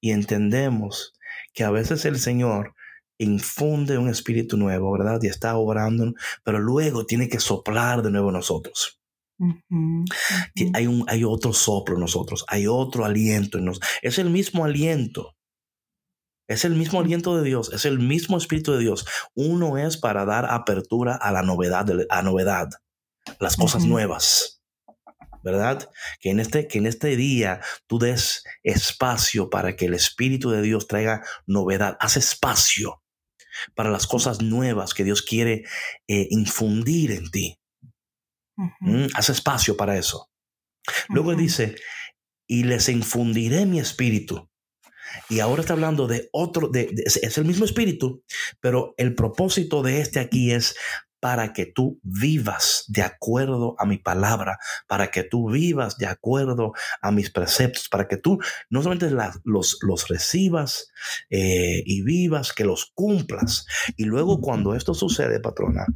y 0.00 0.12
entendemos 0.12 1.14
que 1.52 1.64
a 1.64 1.70
veces 1.70 2.04
el 2.04 2.18
Señor 2.18 2.74
infunde 3.18 3.98
un 3.98 4.08
espíritu 4.08 4.56
nuevo, 4.56 4.92
¿verdad? 4.92 5.20
Y 5.22 5.28
está 5.28 5.56
obrando, 5.56 6.14
pero 6.42 6.58
luego 6.58 7.06
tiene 7.06 7.28
que 7.28 7.40
soplar 7.40 8.02
de 8.02 8.10
nuevo 8.10 8.32
nosotros. 8.32 9.00
Hay, 10.74 10.86
un, 10.86 11.04
hay 11.08 11.24
otro 11.24 11.52
soplo 11.52 11.96
en 11.96 12.00
nosotros, 12.00 12.44
hay 12.48 12.66
otro 12.66 13.04
aliento 13.04 13.58
en 13.58 13.66
nosotros. 13.66 13.90
Es 14.02 14.18
el 14.18 14.30
mismo 14.30 14.64
aliento, 14.64 15.36
es 16.46 16.64
el 16.64 16.74
mismo 16.74 17.00
aliento 17.00 17.36
de 17.36 17.44
Dios, 17.44 17.72
es 17.72 17.84
el 17.84 17.98
mismo 17.98 18.36
Espíritu 18.36 18.72
de 18.72 18.80
Dios. 18.80 19.06
Uno 19.34 19.78
es 19.78 19.96
para 19.96 20.24
dar 20.24 20.46
apertura 20.46 21.14
a 21.14 21.32
la 21.32 21.42
novedad, 21.42 21.86
a 22.10 22.22
novedad, 22.22 22.68
las 23.40 23.56
cosas 23.56 23.84
nuevas. 23.84 24.62
¿Verdad? 25.42 25.90
Que 26.20 26.30
en, 26.30 26.40
este, 26.40 26.66
que 26.66 26.78
en 26.78 26.86
este 26.86 27.16
día 27.16 27.60
tú 27.86 27.98
des 27.98 28.44
espacio 28.62 29.50
para 29.50 29.76
que 29.76 29.84
el 29.84 29.94
Espíritu 29.94 30.50
de 30.50 30.62
Dios 30.62 30.86
traiga 30.86 31.22
novedad. 31.46 31.98
Haz 32.00 32.16
espacio 32.16 33.02
para 33.74 33.90
las 33.90 34.06
cosas 34.06 34.40
nuevas 34.40 34.94
que 34.94 35.04
Dios 35.04 35.20
quiere 35.20 35.64
eh, 36.08 36.28
infundir 36.30 37.10
en 37.10 37.30
ti. 37.30 37.60
Mm, 38.56 39.06
haz 39.14 39.28
espacio 39.28 39.76
para 39.76 39.98
eso. 39.98 40.30
Luego 41.08 41.34
dice, 41.34 41.76
y 42.46 42.64
les 42.64 42.88
infundiré 42.88 43.66
mi 43.66 43.80
espíritu. 43.80 44.50
Y 45.28 45.40
ahora 45.40 45.62
está 45.62 45.74
hablando 45.74 46.06
de 46.06 46.28
otro, 46.32 46.68
de, 46.68 46.94
es 47.04 47.38
el 47.38 47.44
mismo 47.44 47.64
espíritu, 47.64 48.22
pero 48.60 48.94
el 48.96 49.14
propósito 49.14 49.82
de 49.82 50.00
este 50.00 50.20
aquí 50.20 50.52
es 50.52 50.74
para 51.24 51.54
que 51.54 51.64
tú 51.64 51.98
vivas 52.02 52.84
de 52.86 53.00
acuerdo 53.00 53.76
a 53.78 53.86
mi 53.86 53.96
palabra, 53.96 54.58
para 54.86 55.10
que 55.10 55.24
tú 55.24 55.50
vivas 55.50 55.96
de 55.96 56.04
acuerdo 56.04 56.74
a 57.00 57.10
mis 57.12 57.30
preceptos, 57.30 57.88
para 57.88 58.06
que 58.06 58.18
tú 58.18 58.38
no 58.68 58.82
solamente 58.82 59.10
los, 59.42 59.78
los 59.80 60.08
recibas 60.08 60.88
eh, 61.30 61.82
y 61.86 62.02
vivas, 62.02 62.52
que 62.52 62.66
los 62.66 62.92
cumplas. 62.94 63.64
Y 63.96 64.04
luego 64.04 64.42
cuando 64.42 64.74
esto 64.74 64.92
sucede, 64.92 65.40
patrona, 65.40 65.86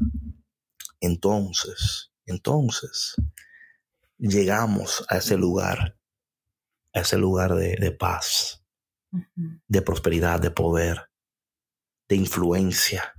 entonces, 0.99 2.11
entonces 2.25 3.15
llegamos 4.17 5.05
a 5.11 5.19
ese 5.19 5.37
lugar, 5.37 5.99
a 6.95 7.01
ese 7.01 7.19
lugar 7.19 7.55
de 7.55 7.93
paz, 7.93 8.58
de 9.67 9.83
prosperidad, 9.83 10.41
de 10.41 10.51
poder, 10.51 11.11
de 12.09 12.17
influencia, 12.17 13.15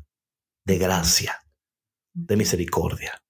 de 0.66 0.78
gracia, 0.78 1.40
de 2.14 2.36
misericordia. 2.36 3.24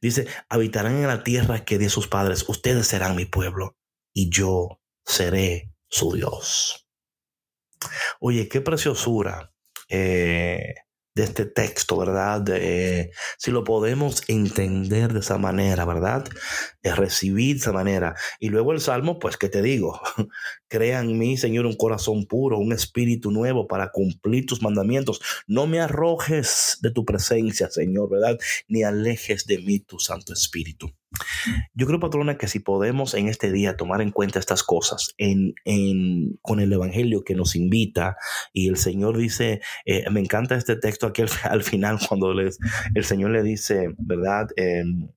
Dice, 0.00 0.26
habitarán 0.48 0.96
en 0.96 1.06
la 1.06 1.22
tierra 1.22 1.64
que 1.64 1.78
de 1.78 1.88
sus 1.88 2.08
padres, 2.08 2.48
ustedes 2.48 2.86
serán 2.86 3.16
mi 3.16 3.24
pueblo 3.24 3.76
y 4.12 4.30
yo 4.30 4.80
seré 5.04 5.72
su 5.88 6.12
Dios. 6.14 6.88
Oye, 8.20 8.48
qué 8.48 8.60
preciosura 8.60 9.52
eh, 9.88 10.74
de 11.14 11.24
este 11.24 11.46
texto, 11.46 11.96
¿verdad? 11.96 12.44
si 13.38 13.50
lo 13.50 13.64
podemos 13.64 14.22
entender 14.28 15.12
de 15.12 15.20
esa 15.20 15.38
manera, 15.38 15.84
¿verdad? 15.84 16.28
De 16.82 16.94
recibir 16.94 17.56
de 17.56 17.60
esa 17.60 17.72
manera. 17.72 18.14
Y 18.38 18.50
luego 18.50 18.72
el 18.72 18.80
Salmo, 18.80 19.18
pues, 19.18 19.36
¿qué 19.36 19.48
te 19.48 19.62
digo? 19.62 20.00
Crea 20.68 21.00
en 21.00 21.18
mí, 21.18 21.36
Señor, 21.36 21.66
un 21.66 21.76
corazón 21.76 22.26
puro, 22.26 22.58
un 22.58 22.72
espíritu 22.72 23.30
nuevo 23.30 23.66
para 23.66 23.90
cumplir 23.92 24.46
tus 24.46 24.62
mandamientos. 24.62 25.20
No 25.46 25.66
me 25.66 25.80
arrojes 25.80 26.78
de 26.82 26.90
tu 26.90 27.04
presencia, 27.04 27.70
Señor, 27.70 28.10
¿verdad? 28.10 28.38
Ni 28.68 28.82
alejes 28.82 29.46
de 29.46 29.58
mí 29.58 29.78
tu 29.78 29.98
Santo 29.98 30.32
Espíritu. 30.32 30.92
Yo 31.74 31.86
creo, 31.86 32.00
patrona, 32.00 32.36
que 32.36 32.48
si 32.48 32.58
podemos 32.58 33.14
en 33.14 33.28
este 33.28 33.52
día 33.52 33.76
tomar 33.76 34.02
en 34.02 34.10
cuenta 34.10 34.38
estas 34.38 34.62
cosas 34.62 35.14
en, 35.18 35.54
con 36.42 36.60
el 36.60 36.72
Evangelio 36.72 37.22
que 37.22 37.34
nos 37.34 37.54
invita 37.56 38.16
y 38.52 38.68
el 38.68 38.76
Señor 38.76 39.16
dice, 39.16 39.60
eh, 39.84 40.04
me 40.10 40.20
encanta 40.20 40.56
este 40.56 40.76
texto 40.76 41.06
aquí 41.06 41.22
al, 41.44 41.62
final 41.62 41.98
cuando 42.06 42.34
les, 42.34 42.58
el 42.94 43.04
Señor 43.04 43.30
le 43.30 43.42
dice, 43.42 43.94
¿verdad? 43.98 44.48
Em, 44.56 45.08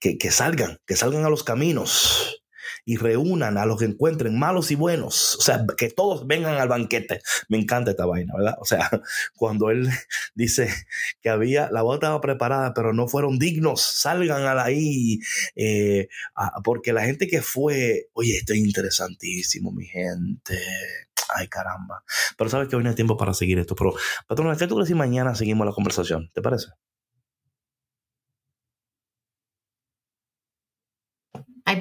que, 0.00 0.18
que 0.18 0.30
salgan, 0.30 0.78
que 0.86 0.96
salgan 0.96 1.24
a 1.24 1.30
los 1.30 1.44
caminos 1.44 2.41
y 2.84 2.96
reúnan 2.96 3.58
a 3.58 3.66
los 3.66 3.78
que 3.78 3.84
encuentren 3.84 4.38
malos 4.38 4.70
y 4.70 4.74
buenos. 4.74 5.36
O 5.36 5.42
sea, 5.42 5.64
que 5.76 5.90
todos 5.90 6.26
vengan 6.26 6.56
al 6.56 6.68
banquete. 6.68 7.20
Me 7.48 7.58
encanta 7.58 7.92
esta 7.92 8.06
vaina, 8.06 8.34
¿verdad? 8.36 8.56
O 8.60 8.64
sea, 8.64 8.90
cuando 9.36 9.70
él 9.70 9.88
dice 10.34 10.68
que 11.20 11.28
había, 11.28 11.70
la 11.70 11.82
boda 11.82 11.96
estaba 11.96 12.20
preparada, 12.20 12.74
pero 12.74 12.92
no 12.92 13.08
fueron 13.08 13.38
dignos, 13.38 13.82
salgan 13.82 14.44
a 14.44 14.54
la 14.54 14.64
ahí, 14.64 15.18
eh, 15.56 16.08
porque 16.64 16.92
la 16.92 17.04
gente 17.04 17.26
que 17.26 17.42
fue, 17.42 18.08
oye, 18.12 18.36
esto 18.36 18.52
es 18.52 18.58
interesantísimo, 18.58 19.72
mi 19.72 19.86
gente. 19.86 20.58
Ay, 21.34 21.48
caramba. 21.48 22.04
Pero 22.36 22.50
sabes 22.50 22.68
que 22.68 22.76
hoy 22.76 22.82
no 22.82 22.90
hay 22.90 22.96
tiempo 22.96 23.16
para 23.16 23.34
seguir 23.34 23.58
esto. 23.58 23.74
Pero, 23.74 23.94
patrón, 24.26 24.56
¿qué 24.56 24.66
tú 24.66 24.74
crees 24.74 24.88
si 24.88 24.94
mañana 24.94 25.34
seguimos 25.34 25.66
la 25.66 25.72
conversación? 25.72 26.30
¿Te 26.34 26.42
parece? 26.42 26.68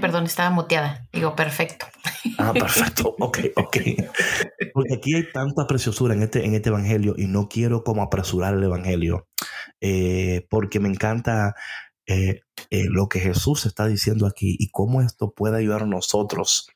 Perdón, 0.02 0.26
estaba 0.26 0.50
muteada. 0.50 1.08
Digo, 1.14 1.36
perfecto. 1.36 1.86
Ah, 2.38 2.54
perfecto. 2.54 3.16
Ok, 3.20 3.38
ok. 3.56 3.78
Porque 4.74 4.94
aquí 4.96 5.16
hay 5.16 5.32
tanta 5.32 5.68
preciosura 5.68 6.14
en 6.14 6.24
este, 6.24 6.46
en 6.46 6.56
este 6.56 6.70
evangelio 6.70 7.14
y 7.18 7.28
no 7.28 7.48
quiero 7.48 7.84
como 7.84 8.02
apresurar 8.02 8.56
el 8.56 8.64
evangelio, 8.64 9.28
eh, 9.80 10.48
porque 10.50 10.80
me 10.80 10.90
encanta 10.90 11.54
eh, 12.08 12.42
eh, 12.70 12.86
lo 12.90 13.08
que 13.08 13.20
Jesús 13.20 13.66
está 13.66 13.86
diciendo 13.86 14.26
aquí 14.26 14.56
y 14.60 14.70
cómo 14.72 15.02
esto 15.02 15.34
puede 15.34 15.58
ayudar 15.58 15.84
a 15.84 15.88
nosotros 15.88 16.68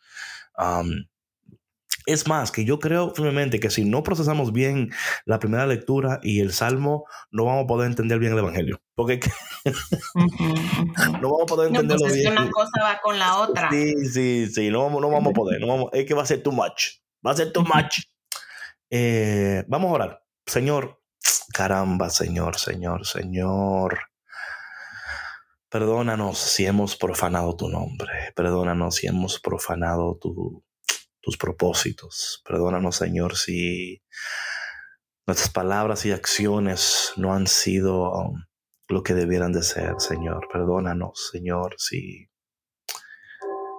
es 2.06 2.28
más, 2.28 2.52
que 2.52 2.65
yo 2.65 2.80
creo 2.80 3.13
firmemente 3.13 3.60
que 3.60 3.70
si 3.70 3.86
no 3.86 4.04
procesamos 4.04 4.52
bien 4.52 4.91
la 5.26 5.39
primera 5.39 5.65
lectura 5.65 6.20
y 6.22 6.39
el 6.39 6.54
salmo, 6.54 7.06
no 7.32 7.46
vamos 7.46 7.63
a 7.63 7.68
poder 7.68 7.88
entender 7.88 8.20
bien 8.20 8.34
el 8.34 8.39
evangelio. 8.39 8.80
Porque 8.96 9.20
no 11.22 11.32
vamos 11.32 11.44
a 11.44 11.46
poder 11.46 11.68
entenderlo 11.70 12.06
no, 12.06 12.12
pues 12.12 12.22
bien. 12.22 12.32
una 12.32 12.50
cosa 12.50 12.84
va 12.84 13.02
con 13.02 13.18
la 13.18 13.38
otra. 13.38 13.70
Sí, 13.72 13.94
sí, 14.06 14.48
sí, 14.48 14.70
no, 14.70 14.89
no 14.89 15.10
vamos 15.10 15.32
a 15.32 15.34
poder. 15.34 15.62
No 15.62 15.68
vamos, 15.68 15.89
es 15.94 16.06
que 16.06 16.13
va 16.13 16.24
a 16.24 16.28
ser 16.28 16.44
too 16.44 16.52
much. 16.52 17.00
Va 17.26 17.32
a 17.32 17.36
ser 17.36 17.52
too 17.52 17.63
much. 17.63 18.00
Eh, 18.89 19.63
vamos 19.68 19.89
a 19.89 19.94
orar. 19.94 20.24
Señor, 20.46 21.02
caramba, 21.54 22.10
Señor, 22.10 22.58
Señor, 22.58 23.06
Señor. 23.06 24.00
Perdónanos 25.70 26.38
si 26.38 26.65
hemos 26.65 26.96
profanado 26.96 27.56
tu 27.56 27.68
nombre. 27.68 28.32
Perdónanos 28.36 28.96
si 28.96 29.08
hemos 29.08 29.39
profanado 29.39 30.18
tu, 30.22 30.63
tus 31.26 31.38
propósitos. 31.38 32.44
Perdónanos, 32.48 32.98
Señor, 32.98 33.36
si 33.36 34.04
nuestras 35.26 35.50
palabras 35.50 36.06
y 36.06 36.12
acciones 36.12 37.14
no 37.18 37.34
han 37.34 37.48
sido 37.48 38.12
um, 38.12 38.44
lo 38.88 39.02
que 39.02 39.16
debieran 39.16 39.52
de 39.52 39.64
ser, 39.64 39.96
Señor. 39.98 40.48
Perdónanos, 40.54 41.32
Señor, 41.32 41.78
si 41.80 42.30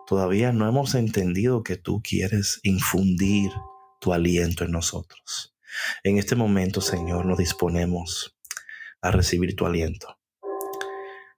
todavía 0.08 0.50
no 0.50 0.68
hemos 0.68 0.96
entendido 0.96 1.62
que 1.62 1.76
tú 1.76 2.02
quieres 2.02 2.58
infundir 2.64 3.52
tu 4.00 4.12
aliento 4.12 4.64
en 4.64 4.72
nosotros. 4.72 5.54
En 6.02 6.18
este 6.18 6.34
momento, 6.34 6.80
Señor, 6.80 7.26
nos 7.26 7.38
disponemos 7.38 8.36
a 9.00 9.12
recibir 9.12 9.54
tu 9.54 9.66
aliento, 9.66 10.18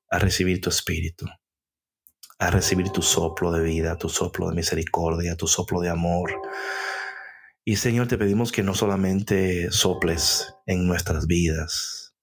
a 0.09 0.19
recibir 0.19 0.63
tu 0.63 0.71
espíritu 0.71 1.27
a 2.39 2.51
recibir 2.51 2.91
tu 2.91 3.03
soplo 3.03 3.53
de 3.53 3.63
vida, 3.63 3.97
tu 3.97 4.09
soplo 4.09 4.49
de 4.49 4.57
misericordia, 4.57 5.37
tu 5.37 5.47
soplo 5.47 5.81
de 5.81 5.91
amor. 5.91 6.33
Y 7.65 7.77
Señor, 7.77 8.09
te 8.09 8.17
pedimos 8.17 8.53
que 8.53 8.63
no 8.63 8.75
solamente 8.75 9.71
soples 9.71 10.55
en 10.67 10.87
nuestras 10.87 11.27
vidas, 11.27 12.15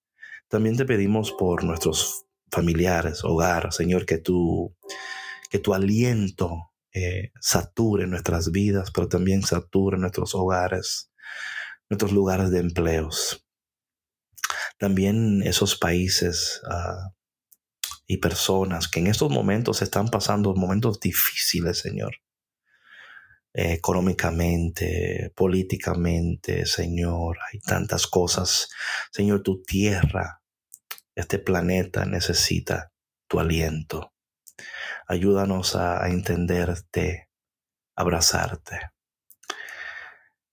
también 0.47 0.77
te 0.77 0.85
pedimos 0.85 1.31
por 1.31 1.63
nuestros 1.63 2.25
familiares, 2.51 3.23
hogar, 3.23 3.73
Señor, 3.73 4.05
que 4.05 4.17
tú 4.17 4.75
que 5.49 5.59
tu 5.59 5.73
aliento 5.73 6.71
eh, 6.93 7.31
sature 7.39 8.07
nuestras 8.07 8.51
vidas, 8.51 8.91
pero 8.91 9.07
también 9.07 9.41
sature 9.41 9.97
nuestros 9.97 10.33
hogares, 10.35 11.11
nuestros 11.89 12.11
lugares 12.11 12.51
de 12.51 12.59
empleos. 12.59 13.45
También 14.77 15.43
esos 15.43 15.77
países 15.77 16.61
ah, 16.69 17.11
y 18.07 18.17
personas 18.17 18.87
que 18.87 18.99
en 18.99 19.07
estos 19.07 19.31
momentos 19.31 19.81
están 19.81 20.09
pasando 20.09 20.53
momentos 20.55 20.99
difíciles, 20.99 21.79
Señor. 21.79 22.17
económicamente, 23.57 25.31
políticamente, 25.33 26.65
Señor, 26.65 27.37
hay 27.49 27.59
tantas 27.61 28.05
cosas. 28.05 28.67
Señor, 29.13 29.43
tu 29.43 29.63
tierra, 29.63 30.41
este 31.15 31.39
planeta 31.39 32.03
necesita 32.05 32.91
tu 33.27 33.39
aliento. 33.39 34.13
Ayúdanos 35.07 35.75
a, 35.75 36.07
entenderte, 36.09 37.29
abrazarte. 37.95 38.91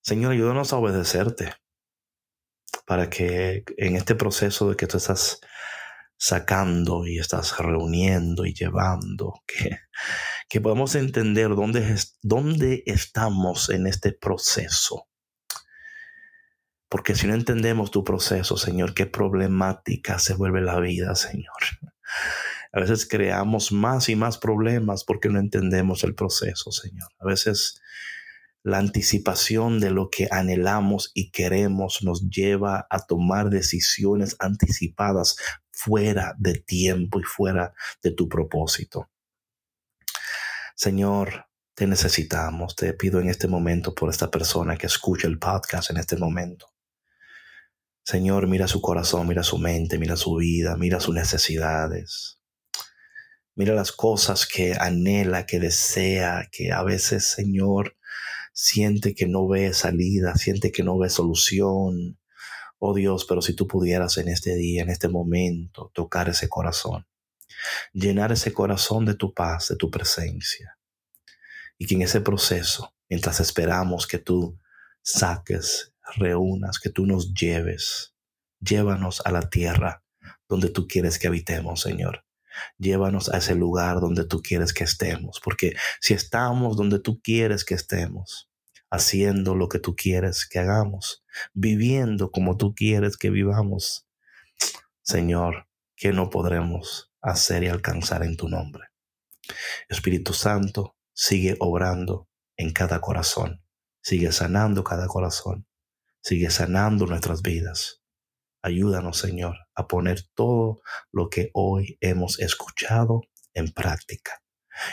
Señor, 0.01 0.33
ayúdanos 0.33 0.73
a 0.73 0.77
obedecerte 0.77 1.55
para 2.87 3.09
que 3.09 3.65
en 3.77 3.97
este 3.97 4.15
proceso 4.15 4.71
de 4.71 4.77
que 4.77 4.87
tú 4.87 4.97
estás 4.97 5.41
sacando 6.23 7.05
y 7.05 7.19
estás 7.19 7.59
reuniendo 7.59 8.47
y 8.47 8.55
llevando, 8.55 9.43
que, 9.45 9.81
que 10.49 10.61
podamos 10.61 10.95
entender 10.95 11.49
dónde, 11.57 11.97
dónde 12.23 12.85
estamos 12.87 13.71
en 13.71 13.89
este 13.89 14.13
proceso. 14.13 15.09
Porque 16.89 17.17
si 17.17 17.27
no 17.27 17.35
entendemos 17.35 17.91
tu 17.91 18.05
proceso, 18.05 18.57
Señor, 18.57 18.95
qué 18.95 19.07
problemática 19.07 20.21
se 20.21 20.35
vuelve 20.35 20.61
la 20.61 20.79
vida, 20.79 21.17
Señor. 21.17 21.57
A 22.73 22.79
veces 22.79 23.05
creamos 23.05 23.73
más 23.73 24.09
y 24.09 24.15
más 24.15 24.39
problemas 24.39 25.03
porque 25.03 25.29
no 25.29 25.41
entendemos 25.41 26.05
el 26.05 26.15
proceso, 26.15 26.71
Señor. 26.71 27.09
A 27.19 27.27
veces 27.27 27.83
la 28.63 28.79
anticipación 28.79 29.81
de 29.81 29.91
lo 29.91 30.09
que 30.09 30.29
anhelamos 30.31 31.11
y 31.15 31.33
queremos 31.33 32.05
nos 32.05 32.29
lleva 32.29 32.87
a 32.91 33.07
tomar 33.07 33.51
decisiones 33.51 34.37
anticipadas 34.39 35.37
fuera 35.73 36.35
de 36.39 36.55
tiempo 36.55 37.19
y 37.19 37.25
fuera 37.25 37.75
de 38.03 38.13
tu 38.13 38.29
propósito. 38.29 39.11
Señor, 40.77 41.47
te 41.75 41.87
necesitamos. 41.87 42.77
Te 42.77 42.93
pido 42.93 43.21
en 43.21 43.29
este 43.29 43.49
momento 43.49 43.95
por 43.95 44.11
esta 44.11 44.31
persona 44.31 44.77
que 44.77 44.87
escucha 44.87 45.27
el 45.27 45.39
podcast 45.39 45.91
en 45.91 45.97
este 45.97 46.17
momento. 46.17 46.69
Señor, 48.05 48.49
mira 48.49 48.67
su 48.67 48.81
corazón, 48.81 49.29
mira 49.29 49.43
su 49.43 49.59
mente, 49.59 49.99
mira 49.99 50.17
su 50.17 50.37
vida, 50.37 50.77
mira 50.77 51.01
sus 51.01 51.15
necesidades. 51.15 52.41
Mira 53.55 53.75
las 53.75 53.93
cosas 53.93 54.47
que 54.47 54.75
anhela, 54.79 55.47
que 55.47 55.61
desea, 55.61 56.49
que 56.51 56.73
a 56.73 56.83
veces, 56.83 57.27
Señor, 57.27 57.97
siente 58.53 59.15
que 59.15 59.27
no 59.27 59.47
ve 59.47 59.73
salida, 59.73 60.35
siente 60.35 60.73
que 60.73 60.83
no 60.83 60.99
ve 60.99 61.11
solución. 61.11 62.19
Oh 62.85 62.95
Dios, 62.95 63.25
pero 63.27 63.41
si 63.43 63.55
tú 63.55 63.69
pudieras 63.69 64.19
en 64.19 64.27
este 64.27 64.57
día, 64.57 64.83
en 64.83 64.91
este 64.91 65.09
momento, 65.09 65.93
tocar 65.95 66.29
ese 66.29 66.49
corazón, 66.49 67.07
llenar 67.93 68.33
ese 68.33 68.53
corazón 68.53 69.05
de 69.05 69.15
tu 69.15 69.33
paz, 69.33 69.69
de 69.69 69.77
tu 69.77 69.89
presencia, 69.89 70.81
y 71.79 71.87
que 71.87 71.95
en 71.95 72.03
ese 72.03 72.21
proceso, 72.21 72.93
mientras 73.09 73.39
esperamos 73.39 74.09
que 74.09 74.19
tú 74.19 74.59
saques, 75.01 75.95
reúnas, 76.17 76.81
que 76.81 76.91
tú 76.91 77.07
nos 77.07 77.33
lleves, 77.35 78.17
llévanos 78.59 79.23
a 79.25 79.31
la 79.31 79.49
tierra 79.49 80.03
donde 80.49 80.69
tú 80.69 80.89
quieres 80.89 81.21
que 81.21 81.29
habitemos, 81.29 81.83
Señor. 81.83 82.25
Llévanos 82.79 83.29
a 83.29 83.39
ese 83.39 83.55
lugar 83.55 84.01
donde 84.01 84.25
tú 84.25 84.43
quieres 84.43 84.73
que 84.73 84.83
estemos, 84.83 85.41
porque 85.45 85.77
si 86.01 86.15
estamos 86.15 86.77
donde 86.77 86.99
tú 86.99 87.21
quieres 87.23 87.65
que 87.65 87.75
estemos, 87.75 88.51
haciendo 88.93 89.55
lo 89.55 89.71
que 89.71 89.79
tú 89.79 89.97
quieres 89.97 90.47
que 90.47 90.59
hagamos, 90.59 91.25
viviendo 91.55 92.31
como 92.31 92.59
tú 92.59 92.75
quieres 92.75 93.17
que 93.17 93.31
vivamos, 93.31 94.07
Señor, 95.01 95.67
que 95.97 96.13
no 96.13 96.29
podremos 96.29 97.11
hacer 97.23 97.65
y 97.65 97.69
alcanzar 97.69 98.23
en 98.23 98.37
tu 98.37 98.51
nombre. 98.51 98.85
Espíritu 99.89 100.35
Santo, 100.35 100.95
sigue 101.15 101.57
obrando 101.59 102.29
en 102.59 102.75
cada 102.75 103.01
corazón, 103.01 103.65
sigue 104.03 104.31
sanando 104.31 104.85
cada 104.85 105.07
corazón, 105.07 105.67
sigue 106.21 106.51
sanando 106.51 107.07
nuestras 107.07 107.41
vidas. 107.41 108.03
Ayúdanos, 108.61 109.17
Señor, 109.17 109.57
a 109.75 109.89
poner 109.89 110.21
todo 110.35 110.83
lo 111.11 111.31
que 111.31 111.49
hoy 111.55 111.97
hemos 112.03 112.39
escuchado 112.41 113.23
en 113.55 113.73
práctica. 113.73 114.43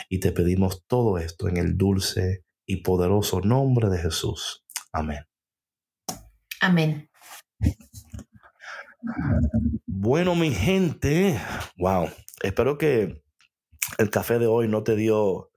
Y 0.08 0.20
te 0.20 0.32
pedimos 0.32 0.86
todo 0.86 1.18
esto 1.18 1.48
en 1.48 1.58
el 1.58 1.76
dulce 1.76 2.46
y 2.70 2.76
poderoso 2.76 3.40
nombre 3.40 3.88
de 3.88 3.98
Jesús. 3.98 4.64
Amén. 4.92 5.26
Amén. 6.60 7.10
Bueno, 9.86 10.36
mi 10.36 10.52
gente, 10.52 11.36
wow, 11.78 12.08
espero 12.44 12.78
que 12.78 13.24
el 13.98 14.10
café 14.10 14.38
de 14.38 14.46
hoy 14.46 14.68
no 14.68 14.84
te 14.84 14.94
dio 14.94 15.49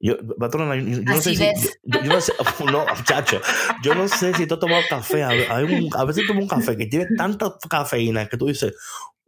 yo, 0.00 0.16
patrona, 0.38 0.76
yo, 0.76 1.02
no 1.02 1.20
sé 1.20 1.34
si. 1.34 1.44
Yo, 1.82 2.02
no 2.02 2.20
sé, 2.20 2.32
no, 2.70 2.86
muchacho. 2.86 3.40
Yo 3.82 3.94
no 3.94 4.08
sé 4.08 4.34
si 4.34 4.46
tú 4.46 4.54
has 4.54 4.60
tomado 4.60 4.82
café. 4.88 5.22
a 5.22 6.04
veces 6.04 6.26
tomo 6.26 6.40
un 6.40 6.48
café 6.48 6.76
que 6.76 6.86
tiene 6.86 7.06
tanta 7.16 7.54
cafeína 7.68 8.26
que 8.26 8.36
tú 8.36 8.46
dices, 8.46 8.74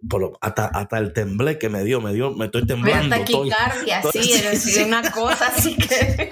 pero 0.08 0.36
hasta, 0.40 0.66
hasta 0.66 0.98
el 0.98 1.12
temblé 1.12 1.58
que 1.58 1.68
me 1.68 1.82
dio, 1.82 2.00
me 2.00 2.12
dio, 2.12 2.30
me 2.32 2.46
estoy 2.46 2.66
temblando. 2.66 3.16
taquicardia, 3.16 4.02
sí, 4.12 4.32
es 4.32 4.76
una 4.84 5.10
cosa 5.10 5.48
así 5.48 5.76
que. 5.76 6.28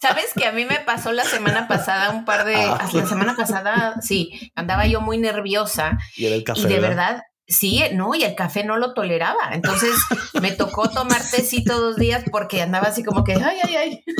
Sabes 0.00 0.32
que 0.36 0.46
a 0.46 0.52
mí 0.52 0.64
me 0.64 0.80
pasó 0.80 1.12
la 1.12 1.24
semana 1.24 1.66
pasada, 1.66 2.10
un 2.10 2.24
par 2.24 2.44
de. 2.44 2.56
Ah. 2.56 2.88
La 2.92 3.06
semana 3.06 3.34
pasada, 3.36 3.96
sí, 4.02 4.52
andaba 4.54 4.86
yo 4.86 5.00
muy 5.00 5.18
nerviosa. 5.18 5.98
Y, 6.16 6.26
el 6.26 6.44
café, 6.44 6.60
y 6.60 6.64
de 6.66 6.80
verdad, 6.80 7.22
Sí, 7.50 7.82
no, 7.94 8.14
y 8.14 8.22
el 8.22 8.36
café 8.36 8.62
no 8.62 8.78
lo 8.78 8.94
toleraba. 8.94 9.50
Entonces 9.52 9.90
me 10.40 10.52
tocó 10.52 10.88
tomar 10.88 11.20
tecito 11.30 11.80
dos 11.80 11.96
días 11.96 12.22
porque 12.30 12.62
andaba 12.62 12.86
así 12.88 13.02
como 13.02 13.24
que, 13.24 13.34
ay, 13.34 13.58
ay, 13.62 13.76
ay. 13.76 14.04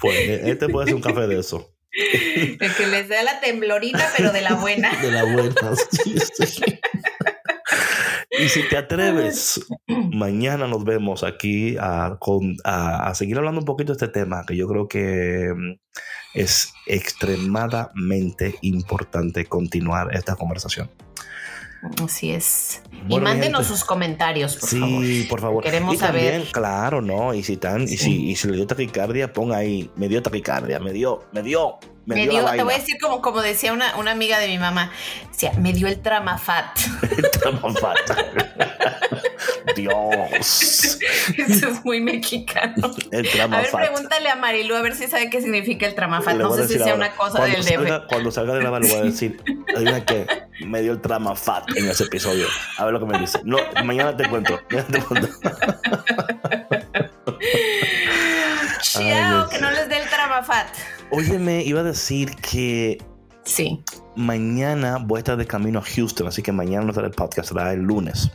Pues 0.00 0.16
este 0.44 0.68
puede 0.68 0.86
ser 0.86 0.94
un 0.94 1.02
café 1.02 1.26
de 1.26 1.40
eso. 1.40 1.74
El 1.92 2.74
que 2.76 2.86
les 2.86 3.08
da 3.08 3.24
la 3.24 3.40
temblorita, 3.40 4.08
pero 4.16 4.30
de 4.30 4.42
la 4.42 4.54
buena. 4.54 4.96
De 5.02 5.10
la 5.10 5.24
buena, 5.24 5.54
Y 8.30 8.48
si 8.48 8.62
te 8.68 8.76
atreves, 8.76 9.66
mañana 9.88 10.68
nos 10.68 10.84
vemos 10.84 11.24
aquí 11.24 11.76
a, 11.80 12.16
a, 12.64 13.14
seguir 13.16 13.38
hablando 13.38 13.60
un 13.60 13.64
poquito 13.64 13.92
de 13.92 14.04
este 14.04 14.20
tema, 14.20 14.44
que 14.46 14.56
yo 14.56 14.68
creo 14.68 14.86
que 14.86 15.52
mm, 15.52 15.72
es 16.34 16.72
extremadamente 16.86 18.54
importante 18.60 19.46
continuar 19.46 20.14
esta 20.14 20.36
conversación. 20.36 20.88
Así 22.02 22.32
es. 22.32 22.82
y 23.08 23.20
mándenos 23.20 23.66
sus 23.66 23.84
comentarios, 23.84 24.56
por 24.56 24.68
sí, 24.68 24.80
favor. 24.80 25.04
Sí, 25.04 25.26
por 25.28 25.40
favor. 25.40 25.64
Queremos 25.64 25.94
y 25.94 25.98
saber. 25.98 26.32
También, 26.32 26.52
claro, 26.52 27.00
¿no? 27.00 27.34
Y 27.34 27.42
si, 27.42 27.56
tan, 27.56 27.82
y, 27.82 27.96
si, 27.96 28.30
y 28.30 28.36
si 28.36 28.48
le 28.48 28.56
dio 28.56 28.66
taquicardia, 28.66 29.32
pon 29.32 29.52
ahí, 29.52 29.90
me 29.96 30.08
dio 30.08 30.22
taquicardia, 30.22 30.80
me 30.80 30.92
dio, 30.92 31.24
me 31.32 31.42
dio, 31.42 31.78
me, 32.08 32.26
dio, 32.26 32.44
te 32.50 32.62
voy 32.62 32.74
a 32.74 32.78
decir 32.78 32.96
como, 33.00 33.20
como 33.20 33.42
decía 33.42 33.72
una, 33.72 33.96
una 33.96 34.12
amiga 34.12 34.38
de 34.38 34.46
mi 34.48 34.58
mamá, 34.58 34.90
decía, 35.30 35.52
me 35.58 35.72
dio 35.72 35.86
el 35.88 36.00
tramafat. 36.00 36.78
el 37.16 37.30
tramafat. 37.30 37.98
Dios. 39.76 40.98
Eso 41.36 41.68
es 41.68 41.84
muy 41.84 42.00
mexicano. 42.00 42.94
El 43.10 43.28
tramafat. 43.28 43.74
A 43.74 43.78
ver, 43.78 43.88
pregúntale 43.88 44.30
a 44.30 44.36
Marilu 44.36 44.74
a 44.74 44.80
ver 44.80 44.94
si 44.94 45.06
sabe 45.06 45.28
qué 45.28 45.42
significa 45.42 45.86
el 45.86 45.94
tramafat. 45.94 46.36
No 46.36 46.54
sé 46.54 46.66
si 46.66 46.78
sea 46.78 46.94
una 46.94 47.10
cosa 47.14 47.44
del 47.44 47.62
salga, 47.62 48.06
Cuando 48.06 48.30
salga 48.30 48.54
de 48.54 48.62
la 48.62 48.80
le 48.80 48.88
voy 48.88 48.98
a 48.98 49.02
decir, 49.02 49.42
adivina 49.74 50.04
que 50.04 50.26
me 50.64 50.80
dio 50.80 50.92
el 50.92 51.00
tramafat 51.02 51.76
en 51.76 51.88
ese 51.88 52.04
episodio. 52.04 52.46
A 52.78 52.86
ver 52.86 52.94
lo 52.94 53.00
que 53.00 53.06
me 53.06 53.18
dice. 53.18 53.40
No, 53.44 53.58
mañana 53.84 54.16
te 54.16 54.26
cuento. 54.28 54.58
Mañana 54.70 54.88
te 54.88 55.02
cuento. 55.02 55.28
Chao, 58.80 59.48
que 59.48 59.58
no 59.60 59.70
les 59.70 59.88
dé 59.88 59.98
el 59.98 60.07
tramafat. 60.42 60.68
Óyeme, 61.10 61.62
iba 61.62 61.80
a 61.80 61.84
decir 61.84 62.34
que. 62.36 62.98
Sí. 63.44 63.82
Mañana 64.16 64.98
voy 64.98 65.18
a 65.18 65.20
estar 65.20 65.36
de 65.36 65.46
camino 65.46 65.78
a 65.78 65.82
Houston, 65.82 66.26
así 66.26 66.42
que 66.42 66.52
mañana 66.52 66.84
no 66.84 66.90
estará 66.90 67.06
el 67.06 67.14
podcast, 67.14 67.48
será 67.48 67.72
el 67.72 67.80
lunes. 67.80 68.30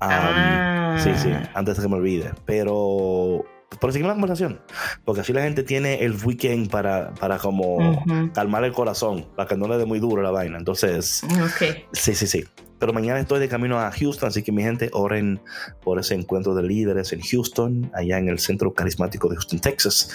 ah. 0.00 0.98
Sí, 1.02 1.10
sí, 1.16 1.30
antes 1.54 1.76
de 1.76 1.82
que 1.82 1.88
me 1.88 1.96
olvide. 1.96 2.32
Pero 2.46 3.44
por 3.80 3.92
seguir 3.92 4.06
la 4.06 4.14
conversación. 4.14 4.60
Porque 5.04 5.20
así 5.20 5.32
la 5.32 5.42
gente 5.42 5.62
tiene 5.62 6.04
el 6.04 6.16
weekend 6.24 6.70
para, 6.70 7.12
para 7.14 7.38
como 7.38 8.04
calmar 8.34 8.64
el 8.64 8.72
corazón, 8.72 9.26
para 9.36 9.48
que 9.48 9.56
no 9.56 9.68
le 9.68 9.76
dé 9.76 9.84
muy 9.84 10.00
duro 10.00 10.22
la 10.22 10.30
vaina. 10.30 10.58
Entonces, 10.58 11.22
okay. 11.54 11.84
sí, 11.92 12.14
sí, 12.14 12.26
sí. 12.26 12.44
Pero 12.78 12.92
mañana 12.92 13.20
estoy 13.20 13.40
de 13.40 13.48
camino 13.48 13.78
a 13.78 13.90
Houston, 13.90 14.28
así 14.28 14.42
que 14.42 14.52
mi 14.52 14.62
gente, 14.62 14.90
oren 14.92 15.40
por 15.82 15.98
ese 15.98 16.14
encuentro 16.14 16.54
de 16.54 16.62
líderes 16.62 17.12
en 17.12 17.20
Houston, 17.20 17.90
allá 17.94 18.18
en 18.18 18.28
el 18.28 18.38
Centro 18.38 18.72
Carismático 18.72 19.28
de 19.28 19.36
Houston, 19.36 19.58
Texas, 19.58 20.10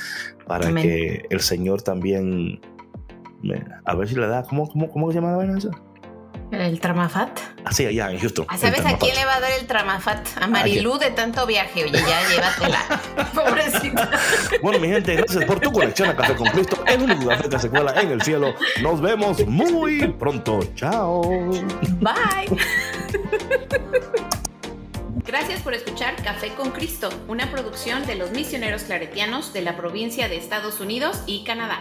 para 0.48 0.74
que 0.74 1.26
el 1.30 1.40
Señor 1.40 1.82
también, 1.82 2.60
a 3.86 3.96
ver 3.96 4.08
si 4.08 4.16
le 4.16 4.28
da, 4.28 4.44
¿cómo, 4.44 4.68
cómo, 4.70 4.90
cómo 4.90 5.10
se 5.10 5.16
llama 5.16 5.32
la 5.32 5.38
vaina 5.38 5.58
esa? 5.58 5.72
¿El 6.52 6.80
Tramafat? 6.80 7.40
Así, 7.66 7.86
allá 7.86 8.12
en 8.12 8.20
Houston. 8.20 8.46
Ah, 8.50 8.58
¿Sabes 8.58 8.86
a 8.86 8.98
quién 8.98 9.16
le 9.16 9.26
va 9.26 9.36
a 9.36 9.40
dar 9.40 9.52
el 9.60 9.66
Tramafat? 9.66 10.28
A 10.40 10.48
Marilú 10.48 10.98
de 10.98 11.12
tanto 11.12 11.46
viaje. 11.48 11.86
Oye, 11.86 11.94
ya 11.94 12.30
llévatela. 12.30 12.80
Pobrecita. 13.34 14.12
Bueno, 14.62 14.80
mi 14.80 14.88
gente, 14.88 15.16
gracias 15.16 15.46
por 15.46 15.60
tu 15.60 15.72
conexión 15.72 16.10
a 16.10 16.16
Café 16.16 16.36
con 16.36 16.48
Cristo, 16.50 16.84
el 16.86 17.02
único 17.02 17.28
café 17.28 17.50
que 17.50 17.60
se 17.60 17.70
cuela 17.70 18.00
en 18.00 18.12
el 18.12 18.22
cielo. 18.22 18.54
Nos 18.82 19.02
vemos 19.02 19.46
muy 19.48 20.08
pronto. 20.08 20.60
Chao. 20.76 21.22
Bye. 22.00 22.50
Gracias 25.26 25.62
por 25.62 25.74
escuchar 25.74 26.16
Café 26.22 26.50
con 26.50 26.72
Cristo, 26.72 27.10
una 27.28 27.50
producción 27.50 28.06
de 28.06 28.16
los 28.16 28.32
misioneros 28.32 28.84
claretianos 28.84 29.54
de 29.54 29.62
la 29.62 29.76
provincia 29.76 30.28
de 30.28 30.38
Estados 30.38 30.80
Unidos 30.80 31.24
y 31.26 31.44
Canadá. 31.44 31.80